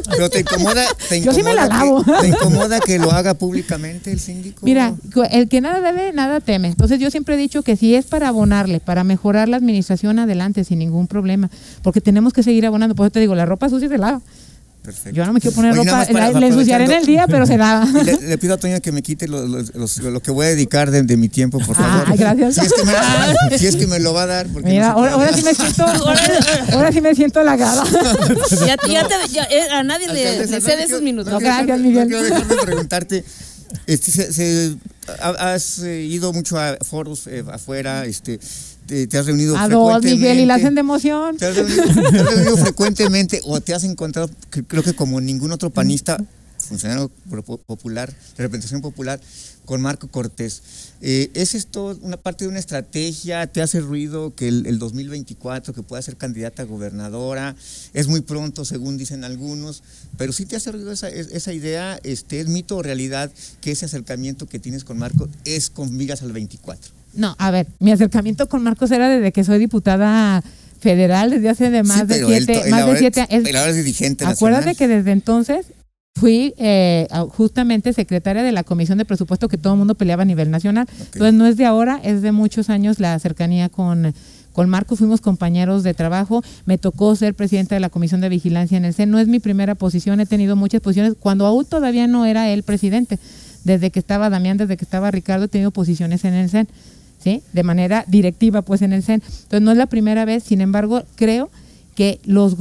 pero, 0.10 0.30
te 0.30 0.40
incomoda. 0.40 0.86
Te 1.10 1.18
incomoda 1.18 1.26
Yo 1.26 1.34
sí 1.34 1.44
me 1.44 1.54
la 1.54 1.68
lavo. 1.68 2.04
Que, 2.04 2.12
¿Te 2.22 2.28
incomoda 2.30 2.80
que 2.80 3.00
lo 3.00 3.12
haga 3.12 3.34
públicamente 3.34 4.12
el 4.12 4.20
síndico? 4.20 4.66
Mira, 4.66 4.96
el 5.32 5.50
que 5.50 5.62
nada 5.62 5.82
debe, 5.82 6.14
nada 6.14 6.40
teme. 6.40 6.68
Entonces, 6.68 7.00
yo 7.00 7.12
siempre 7.12 7.36
he 7.36 7.38
dicho 7.38 7.64
que 7.64 7.76
si 7.76 7.96
es 7.96 8.06
para 8.06 8.28
abonarle, 8.28 8.80
para 8.80 9.04
mejorar 9.04 9.50
la 9.50 9.58
administración, 9.58 10.20
adelante, 10.20 10.64
sin 10.64 10.80
ningún 10.80 11.08
problema. 11.08 11.50
Porque 11.82 12.02
tenemos 12.02 12.34
que 12.34 12.44
seguir 12.44 12.66
abonando. 12.66 12.96
Por 12.96 13.08
eso 13.08 13.12
te 13.12 13.20
digo, 13.20 13.36
la 13.36 13.46
ropa 13.46 13.70
sucia 13.70 13.90
se 13.90 13.98
lava. 13.98 14.22
Perfecto. 14.82 15.16
Yo 15.16 15.26
no 15.26 15.34
me 15.34 15.40
quiero 15.40 15.56
poner 15.56 15.76
ropa, 15.76 16.06
le 16.40 16.48
ensuciaré 16.48 16.86
en 16.86 16.92
el 16.92 17.06
día, 17.06 17.28
pero 17.28 17.46
se 17.46 17.56
lava. 17.56 17.86
Le, 17.86 18.38
pido 18.40 18.56
a 18.56 18.58
Toño 18.58 18.82
que 18.82 18.92
me 18.92 19.04
quite 19.04 19.28
lo, 19.28 19.46
lo, 19.46 20.20
que 20.22 20.32
voy 20.32 20.48
a 20.48 20.50
dedicar 20.50 20.90
de, 20.90 21.18
mi 21.18 21.30
tiempo, 21.30 21.60
por 21.60 21.76
favor. 21.76 22.06
Ah, 22.08 22.16
gracias. 22.18 22.56
Si 22.56 22.62
es, 22.62 22.74
que 22.74 22.84
me, 22.86 23.60
si 23.60 23.68
es, 23.68 23.76
que 23.76 23.88
me, 23.88 24.00
lo 24.00 24.14
va 24.14 24.24
a 24.24 24.26
dar. 24.26 24.48
Mira, 24.64 24.92
ahora, 24.92 25.32
sí 25.34 25.44
me 25.44 25.54
siento, 25.54 25.86
ahora, 26.74 26.92
sí 26.92 27.00
me 27.00 27.14
siento 27.14 27.40
halagada. 27.42 27.84
ya, 28.66 28.76
ya, 28.88 29.08
te, 29.08 29.16
ya 29.32 29.44
eh, 29.44 29.70
a 29.72 29.84
nadie 29.84 30.08
le, 30.08 30.48
le 30.48 30.62
cede 30.62 30.84
esos 30.84 31.04
minutos. 31.04 31.32
No, 31.32 31.40
gracias, 31.40 31.80
Miguel. 31.80 32.08
quiero 32.08 32.24
dejar 32.24 32.48
de 32.48 32.56
preguntarte. 32.58 33.24
Este, 33.86 34.12
se, 34.12 34.76
has 35.20 35.80
eh, 35.80 36.02
ido 36.02 36.34
mucho 36.34 36.58
a 36.60 36.78
foros 36.82 37.28
eh, 37.28 37.44
afuera, 37.52 38.06
este, 38.06 38.40
te, 39.08 39.18
has 39.18 39.26
reunido 39.26 39.58
a 39.58 39.66
frecuentemente. 39.68 40.16
Miguel, 40.16 40.40
y 40.40 40.46
la 40.46 40.56
hacen 40.56 40.76
de 40.76 40.82
emoción. 40.82 41.38
Te 41.38 41.46
has, 41.46 41.56
reunido, 41.56 42.58
frecuentemente 42.58 43.40
o 43.44 43.62
te 43.62 43.74
has 43.74 43.86
encontrado, 43.86 44.30
creo 44.68 44.84
que 44.84 44.94
como 44.94 45.22
ningún 45.22 45.52
otro 45.52 45.70
panista, 45.70 46.18
funcionario 46.58 47.10
popular, 47.66 48.10
de 48.10 48.44
representación 48.44 48.82
popular, 48.82 49.20
con 49.64 49.80
Marco 49.80 50.10
Cortés. 50.10 50.62
Eh, 51.02 51.30
¿Es 51.34 51.56
esto 51.56 51.98
una 52.02 52.18
parte 52.18 52.44
de 52.44 52.50
una 52.50 52.60
estrategia? 52.60 53.48
¿Te 53.48 53.62
hace 53.62 53.80
ruido 53.80 54.36
que 54.36 54.50
el, 54.50 54.80
2024, 54.80 55.74
que 55.74 55.84
pueda 55.84 56.02
ser 56.02 56.18
candidata 56.18 56.64
a 56.64 56.66
gobernadora? 56.66 57.56
Es 57.94 58.08
muy 58.08 58.20
pronto, 58.22 58.66
según 58.66 58.98
dicen 58.98 59.24
algunos, 59.24 59.84
pero 60.18 60.34
sí 60.34 60.46
te 60.46 60.58
hace 60.58 60.72
ruido 60.74 60.92
esa, 60.92 61.08
esa 61.08 61.54
idea, 61.54 61.98
este, 62.04 62.42
¿es 62.42 62.48
mito 62.48 62.76
o 62.76 62.84
realidad 62.84 63.32
que 63.62 63.72
ese 63.72 63.86
acercamiento 63.86 64.48
que 64.48 64.60
tienes 64.60 64.84
con 64.84 64.98
Marco 64.98 65.30
es 65.46 65.70
con 65.70 65.96
migas 65.96 66.22
al 66.24 66.34
24? 66.34 67.01
No, 67.14 67.36
a 67.38 67.52
ver, 67.52 67.68
mi 67.80 67.92
acercamiento 67.92 68.48
con 68.48 68.64
Marcos 68.64 68.92
era 68.92 69.10
desde 69.10 69.32
que 69.32 69.44
soy 69.44 69.60
diputada 69.60 70.44
federal, 70.80 71.30
desde 71.30 71.50
hace 71.50 71.70
de 71.70 71.84
más 71.84 72.08
de 72.08 72.26
siete, 72.26 72.70
más 72.70 72.86
de 72.88 72.98
siete 72.98 73.22
años. 73.22 73.76
dirigente 73.76 74.26
Acuérdate 74.26 74.76
que 74.76 74.88
desde 74.88 75.12
entonces 75.12 75.68
fui 76.16 76.54
eh, 76.58 77.08
justamente 77.30 77.94
secretaria 77.94 78.44
de 78.44 78.52
la 78.52 78.64
Comisión 78.64 78.98
de 78.98 79.06
Presupuesto 79.06 79.48
que 79.48 79.58
todo 79.58 79.74
el 79.74 79.80
mundo 79.80 79.96
peleaba 79.96 80.24
a 80.24 80.26
nivel 80.26 80.52
nacional. 80.52 80.88
Entonces 81.14 81.34
no 81.34 81.48
es 81.48 81.58
de 81.58 81.66
ahora, 81.66 82.00
es 82.04 82.22
de 82.22 82.32
muchos 82.32 82.70
años 82.70 83.00
la 83.00 83.18
cercanía 83.20 83.70
con, 83.70 84.14
con 84.54 84.70
Marcos, 84.70 85.00
fuimos 85.00 85.22
compañeros 85.22 85.84
de 85.84 85.94
trabajo, 85.94 86.44
me 86.66 86.78
tocó 86.78 87.16
ser 87.16 87.34
presidenta 87.36 87.76
de 87.76 87.80
la 87.80 87.90
Comisión 87.90 88.22
de 88.22 88.30
Vigilancia 88.30 88.78
en 88.78 88.86
el 88.86 88.94
CEN, 88.94 89.10
no 89.10 89.20
es 89.20 89.28
mi 89.28 89.40
primera 89.40 89.76
posición, 89.76 90.20
he 90.20 90.26
tenido 90.26 90.56
muchas 90.56 90.82
posiciones 90.82 91.14
cuando 91.20 91.46
aún 91.46 91.66
todavía 91.66 92.08
no 92.08 92.26
era 92.26 92.50
él 92.50 92.64
presidente, 92.64 93.20
desde 93.64 93.92
que 93.92 94.00
estaba 94.00 94.30
Damián, 94.30 94.58
desde 94.58 94.78
que 94.78 94.86
estaba 94.86 95.12
Ricardo, 95.12 95.46
he 95.46 95.48
tenido 95.48 95.72
posiciones 95.72 96.26
en 96.26 96.34
el 96.34 96.50
CEN. 96.50 96.68
¿Sí? 97.24 97.42
De 97.54 97.64
manera 97.64 98.04
directiva, 98.08 98.62
pues 98.62 98.82
en 98.82 98.94
el 98.94 99.04
CEN. 99.04 99.22
Entonces 99.26 99.62
no 99.62 99.72
es 99.72 99.78
la 99.78 99.88
primera 99.88 100.26
vez, 100.26 100.44
sin 100.44 100.62
embargo, 100.62 101.04
creo 101.16 101.50
que 101.96 102.20
los 102.26 102.56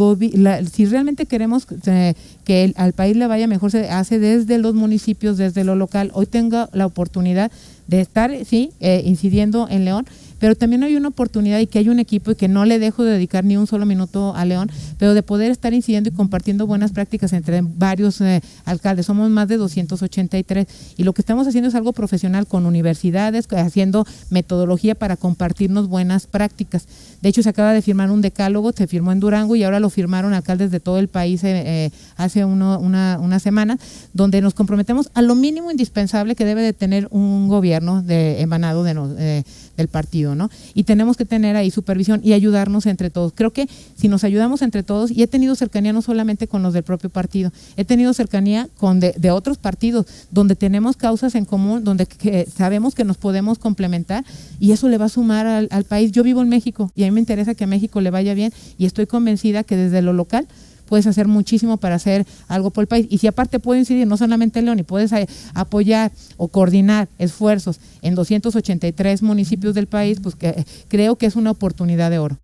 si 0.72 0.86
realmente 0.86 1.24
queremos 1.26 1.66
eh, 1.86 2.14
que 2.44 2.72
al 2.76 2.92
país 2.92 3.16
le 3.16 3.26
vaya 3.26 3.46
mejor, 3.46 3.70
se 3.70 3.88
hace 3.88 4.18
desde 4.18 4.58
los 4.58 4.74
municipios, 4.74 5.36
desde 5.36 5.64
lo 5.64 5.76
local. 5.76 6.10
Hoy 6.14 6.26
tengo 6.26 6.68
la 6.72 6.86
oportunidad 6.86 7.50
de 7.86 8.00
estar, 8.00 8.32
sí, 8.44 8.70
eh, 8.80 9.02
incidiendo 9.04 9.68
en 9.70 9.84
León, 9.84 10.06
pero 10.40 10.56
también 10.56 10.82
hay 10.82 10.96
una 10.96 11.08
oportunidad 11.08 11.60
y 11.60 11.66
que 11.66 11.78
hay 11.78 11.88
un 11.88 12.00
equipo 12.00 12.32
y 12.32 12.34
que 12.34 12.48
no 12.48 12.64
le 12.64 12.78
dejo 12.78 13.04
de 13.04 13.12
dedicar 13.12 13.44
ni 13.44 13.56
un 13.56 13.66
solo 13.66 13.86
minuto 13.86 14.34
a 14.34 14.44
León, 14.44 14.70
pero 14.98 15.14
de 15.14 15.22
poder 15.22 15.52
estar 15.52 15.72
incidiendo 15.74 16.08
y 16.08 16.12
compartiendo 16.12 16.66
buenas 16.66 16.92
prácticas 16.92 17.32
entre 17.32 17.60
varios 17.62 18.20
eh, 18.20 18.40
alcaldes. 18.64 19.06
Somos 19.06 19.30
más 19.30 19.46
de 19.48 19.58
283 19.58 20.66
y 20.96 21.04
lo 21.04 21.12
que 21.12 21.22
estamos 21.22 21.46
haciendo 21.46 21.68
es 21.68 21.74
algo 21.74 21.92
profesional 21.92 22.46
con 22.46 22.66
universidades, 22.66 23.46
haciendo 23.52 24.06
metodología 24.30 24.94
para 24.94 25.16
compartirnos 25.16 25.88
buenas 25.88 26.26
prácticas. 26.26 26.86
De 27.20 27.28
hecho, 27.28 27.42
se 27.42 27.50
acaba 27.50 27.74
de 27.74 27.82
firmar 27.82 28.10
un 28.10 28.22
decálogo, 28.22 28.72
se 28.72 28.86
firmó 28.86 29.12
en 29.12 29.20
Durango 29.20 29.56
y 29.56 29.62
ahora 29.62 29.78
lo 29.78 29.90
firmaron 29.90 30.32
alcaldes 30.32 30.70
de 30.70 30.80
todo 30.80 30.98
el 30.98 31.08
país 31.08 31.44
eh, 31.44 31.62
eh, 31.66 31.90
hace 32.16 32.46
uno, 32.46 32.78
una, 32.78 33.38
semana, 33.40 33.78
donde 34.14 34.40
nos 34.40 34.54
comprometemos 34.54 35.10
a 35.14 35.22
lo 35.22 35.34
mínimo 35.34 35.70
indispensable 35.70 36.34
que 36.34 36.44
debe 36.44 36.62
de 36.62 36.72
tener 36.72 37.08
un 37.10 37.48
gobierno 37.48 38.02
de, 38.02 38.40
emanado 38.40 38.84
de, 38.84 39.44
del 39.76 39.88
partido, 39.88 40.29
¿no? 40.34 40.50
Y 40.74 40.84
tenemos 40.84 41.16
que 41.16 41.24
tener 41.24 41.56
ahí 41.56 41.70
supervisión 41.70 42.20
y 42.22 42.32
ayudarnos 42.32 42.86
entre 42.86 43.10
todos. 43.10 43.32
Creo 43.34 43.52
que 43.52 43.68
si 43.96 44.08
nos 44.08 44.24
ayudamos 44.24 44.62
entre 44.62 44.82
todos, 44.82 45.10
y 45.10 45.22
he 45.22 45.26
tenido 45.26 45.54
cercanía 45.54 45.92
no 45.92 46.02
solamente 46.02 46.48
con 46.48 46.62
los 46.62 46.72
del 46.72 46.82
propio 46.82 47.10
partido, 47.10 47.52
he 47.76 47.84
tenido 47.84 48.12
cercanía 48.14 48.68
con 48.76 49.00
de, 49.00 49.30
otros 49.30 49.58
partidos, 49.58 50.06
donde 50.30 50.56
tenemos 50.56 50.96
causas 50.96 51.34
en 51.34 51.44
común, 51.44 51.84
donde 51.84 52.06
sabemos 52.54 52.94
que 52.94 53.04
nos 53.04 53.16
podemos 53.16 53.58
complementar 53.58 54.24
y 54.58 54.72
eso 54.72 54.88
le 54.88 54.98
va 54.98 55.06
a 55.06 55.08
sumar 55.08 55.46
al, 55.46 55.68
al 55.70 55.84
país. 55.84 56.12
Yo 56.12 56.22
vivo 56.22 56.42
en 56.42 56.48
México 56.48 56.90
y 56.94 57.04
a 57.04 57.06
mí 57.06 57.12
me 57.12 57.20
interesa 57.20 57.54
que 57.54 57.64
a 57.64 57.66
México 57.66 58.00
le 58.00 58.10
vaya 58.10 58.34
bien 58.34 58.52
y 58.78 58.86
estoy 58.86 59.06
convencida 59.06 59.64
que 59.64 59.76
desde 59.76 60.02
lo 60.02 60.12
local 60.12 60.46
puedes 60.90 61.06
hacer 61.06 61.26
muchísimo 61.28 61.78
para 61.78 61.94
hacer 61.94 62.26
algo 62.48 62.70
por 62.70 62.82
el 62.82 62.88
país. 62.88 63.06
Y 63.08 63.16
si 63.18 63.26
aparte 63.26 63.58
puede 63.60 63.80
incidir 63.80 64.06
no 64.06 64.18
solamente 64.18 64.58
en 64.58 64.66
León, 64.66 64.78
y 64.78 64.82
puedes 64.82 65.12
a- 65.14 65.24
apoyar 65.54 66.12
o 66.36 66.48
coordinar 66.48 67.08
esfuerzos 67.18 67.80
en 68.02 68.14
283 68.14 69.22
municipios 69.22 69.74
del 69.74 69.86
país, 69.86 70.18
pues 70.22 70.34
que, 70.34 70.66
creo 70.88 71.16
que 71.16 71.24
es 71.26 71.36
una 71.36 71.52
oportunidad 71.52 72.10
de 72.10 72.18
oro. 72.18 72.36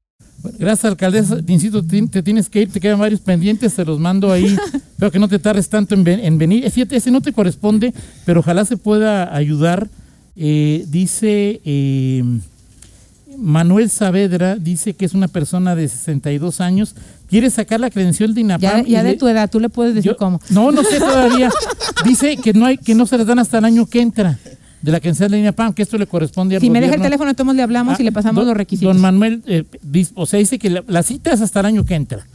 Gracias, 0.58 0.84
alcaldesa. 0.84 1.42
Te 1.42 1.52
insisto, 1.52 1.82
te 1.84 2.22
tienes 2.22 2.48
que 2.48 2.62
ir, 2.62 2.70
te 2.70 2.78
quedan 2.80 3.00
varios 3.00 3.20
pendientes, 3.20 3.74
te 3.74 3.84
los 3.84 3.98
mando 3.98 4.30
ahí. 4.30 4.44
Espero 4.92 5.10
que 5.10 5.18
no 5.18 5.28
te 5.28 5.38
tardes 5.40 5.68
tanto 5.68 5.94
en, 5.94 6.04
ven- 6.04 6.20
en 6.20 6.38
venir. 6.38 6.64
Ese 6.64 7.10
no 7.10 7.20
te 7.20 7.32
corresponde, 7.32 7.92
pero 8.24 8.40
ojalá 8.40 8.64
se 8.64 8.76
pueda 8.76 9.34
ayudar. 9.34 9.88
Eh, 10.36 10.84
dice 10.88 11.60
eh, 11.64 12.22
Manuel 13.38 13.90
Saavedra, 13.90 14.56
dice 14.56 14.94
que 14.94 15.04
es 15.04 15.14
una 15.14 15.28
persona 15.28 15.74
de 15.74 15.88
62 15.88 16.60
años, 16.60 16.94
quiere 17.28 17.50
sacar 17.50 17.80
la 17.80 17.90
credencial 17.90 18.34
de 18.34 18.40
INAPAM. 18.40 18.60
Ya, 18.60 18.82
ya 18.82 19.02
de 19.02 19.12
le- 19.12 19.16
tu 19.16 19.28
edad, 19.28 19.50
tú 19.50 19.60
le 19.60 19.68
puedes 19.68 19.94
decir 19.94 20.12
yo- 20.12 20.16
cómo. 20.16 20.40
No, 20.50 20.70
no 20.72 20.82
sé 20.82 20.98
todavía. 20.98 21.50
Dice 22.04 22.36
que 22.36 22.52
no 22.52 22.66
hay, 22.66 22.78
que 22.78 22.94
no 22.94 23.06
se 23.06 23.18
les 23.18 23.26
dan 23.26 23.38
hasta 23.38 23.58
el 23.58 23.64
año 23.64 23.86
que 23.86 24.00
entra 24.00 24.38
de 24.82 24.92
la 24.92 25.00
credencial 25.00 25.30
de 25.30 25.38
INAPAM, 25.40 25.72
que 25.72 25.82
esto 25.82 25.98
le 25.98 26.06
corresponde 26.06 26.54
al 26.56 26.60
Si 26.60 26.70
me 26.70 26.80
deja 26.80 26.94
el 26.94 27.00
teléfono, 27.02 27.30
entonces 27.30 27.56
le 27.56 27.62
hablamos 27.62 27.98
y 27.98 28.02
le 28.04 28.10
Ah, 28.10 28.12
pasamos 28.12 28.36
don- 28.42 28.48
los 28.48 28.56
requisitos. 28.56 28.92
Don 28.94 29.00
Manuel, 29.02 29.42
eh, 29.46 29.64
o 30.14 30.26
sea, 30.26 30.38
dice 30.38 30.58
que 30.58 30.70
la, 30.70 30.84
la 30.86 31.02
cita 31.02 31.32
es 31.32 31.40
hasta 31.40 31.60
el 31.60 31.66
año 31.66 31.84
que 31.84 31.94
entra. 31.94 32.26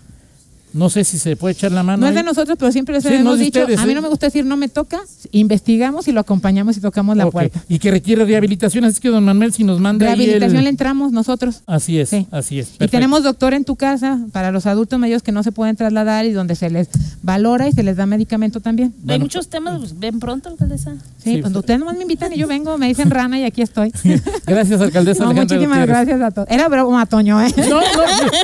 No 0.73 0.89
sé 0.89 1.03
si 1.03 1.17
se 1.19 1.35
puede 1.35 1.53
echar 1.53 1.71
la 1.71 1.83
mano. 1.83 2.01
No 2.01 2.07
es 2.07 2.11
ahí. 2.11 2.17
de 2.17 2.23
nosotros, 2.23 2.57
pero 2.59 2.71
siempre 2.71 2.95
les 2.95 3.03
Sí, 3.03 3.13
hemos 3.13 3.37
dicho, 3.39 3.59
ustedes, 3.61 3.79
a 3.79 3.85
mí 3.85 3.91
¿eh? 3.91 3.95
no 3.95 4.01
me 4.01 4.07
gusta 4.09 4.27
decir 4.27 4.45
no 4.45 4.55
me 4.57 4.69
toca, 4.69 4.99
investigamos 5.31 6.07
y 6.07 6.11
lo 6.11 6.19
acompañamos 6.21 6.77
y 6.77 6.81
tocamos 6.81 7.17
la 7.17 7.29
puerta. 7.29 7.61
Y 7.67 7.79
que 7.79 7.91
requiere 7.91 8.25
rehabilitación, 8.25 8.85
así 8.85 9.01
que 9.01 9.09
don 9.09 9.23
Manuel, 9.25 9.53
si 9.53 9.63
nos 9.63 9.79
manda 9.79 10.05
ahí 10.07 10.15
Rehabilitación 10.15 10.57
el- 10.59 10.63
le 10.65 10.69
entramos 10.69 11.11
nosotros. 11.11 11.61
Así 11.65 11.99
es, 11.99 12.09
Sí. 12.09 12.27
así 12.31 12.59
es. 12.59 12.71
Y 12.79 12.87
tenemos 12.87 13.23
doctor 13.23 13.53
en 13.53 13.63
tu 13.65 13.75
casa 13.75 14.19
para 14.31 14.51
los 14.51 14.65
adultos 14.65 14.99
mayores 14.99 15.23
que 15.23 15.31
no 15.31 15.43
se 15.43 15.51
pueden 15.51 15.75
trasladar 15.75 16.25
y 16.25 16.31
donde 16.31 16.55
se 16.55 16.69
les 16.69 16.89
valora 17.23 17.67
y 17.67 17.71
se 17.73 17.83
les 17.83 17.97
da 17.97 18.05
medicamento 18.05 18.59
también. 18.59 18.93
Hay 19.07 19.19
muchos 19.19 19.49
temas, 19.49 19.79
pues, 19.79 19.97
ven 19.99 20.19
pronto, 20.19 20.49
alcaldesa. 20.49 20.95
Sí, 21.23 21.35
Sí, 21.35 21.41
cuando 21.41 21.59
sí. 21.59 21.61
ustedes 21.61 21.79
nomás 21.79 21.95
me 21.97 22.03
invitan 22.03 22.33
y 22.33 22.37
yo 22.37 22.47
vengo, 22.47 22.77
me 22.77 22.87
dicen 22.87 23.09
rana 23.09 23.39
y 23.39 23.43
aquí 23.43 23.61
estoy. 23.61 23.91
Gracias, 24.47 24.81
alcaldesa 24.81 25.23
No, 25.25 25.33
muchísimas 25.33 25.79
Gutiérrez. 25.79 25.87
gracias 25.87 26.21
a 26.21 26.31
todos. 26.31 26.47
Era 26.49 26.67
broma, 26.67 27.05
Toño, 27.05 27.41
¿eh? 27.41 27.53
No, 27.69 27.79
no, 27.81 27.83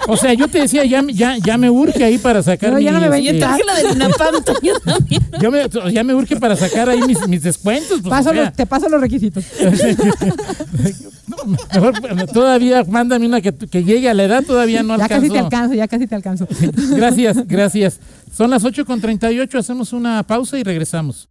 o 0.08 0.18
sea, 0.18 0.34
yo 0.34 0.48
te 0.48 0.60
decía, 0.60 0.86
ya, 0.86 1.04
ya, 1.12 1.38
ya 1.38 1.58
me 1.58 1.70
urge 1.70 2.04
ahí 2.04 2.17
para 2.20 2.42
sacar 2.44 2.70
Pero 2.72 2.80
ya 2.80 2.92
no 2.92 3.00
me 3.00 3.08
Traje 3.38 3.62
la 3.66 3.76
del 3.76 3.96
INAPAM, 3.96 4.44
Toño, 4.44 4.74
también. 4.84 5.24
yo 5.42 5.52
me- 5.52 5.92
ya 5.94 6.04
me 6.04 6.14
urge 6.14 6.38
para 6.38 6.56
sacar 6.56 6.90
ahí 6.90 7.02
mis, 7.02 7.28
mis 7.28 7.44
descuentos. 7.44 8.02
pues, 8.02 8.10
Paso 8.10 8.30
o 8.30 8.34
sea, 8.34 8.44
los- 8.46 8.54
te 8.54 8.66
paso 8.66 8.90
los 8.90 9.02
requisitos. 9.02 9.44
no, 11.28 11.38
mejor, 11.74 12.28
todavía 12.34 12.84
mándame 12.84 13.26
una 13.28 13.42
que, 13.42 13.54
que 13.54 13.84
llegue 13.84 14.10
a 14.10 14.14
la 14.14 14.24
edad, 14.24 14.44
todavía 14.44 14.84
no 14.84 14.98
ya 14.98 15.04
alcanzo. 15.06 15.22
casi 15.28 15.34
te 15.34 15.40
alcanzo, 15.40 15.74
ya 15.76 15.88
casi 15.88 16.08
te 16.08 16.16
alcanzo. 16.16 16.48
Gracias, 16.96 17.48
gracias. 17.48 18.00
Son 18.36 18.50
las 18.50 18.64
8 18.64 18.86
con 18.86 19.02
38, 19.02 19.58
hacemos 19.58 19.94
una 19.94 20.24
pausa 20.24 20.58
y 20.58 20.64
regresamos. 20.64 21.30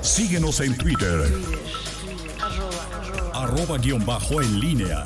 Síguenos 0.00 0.60
en 0.60 0.76
Twitter. 0.76 1.20
Arroba 3.34 3.78
guion 3.78 4.04
bajo 4.04 4.40
en 4.42 4.60
línea. 4.60 5.04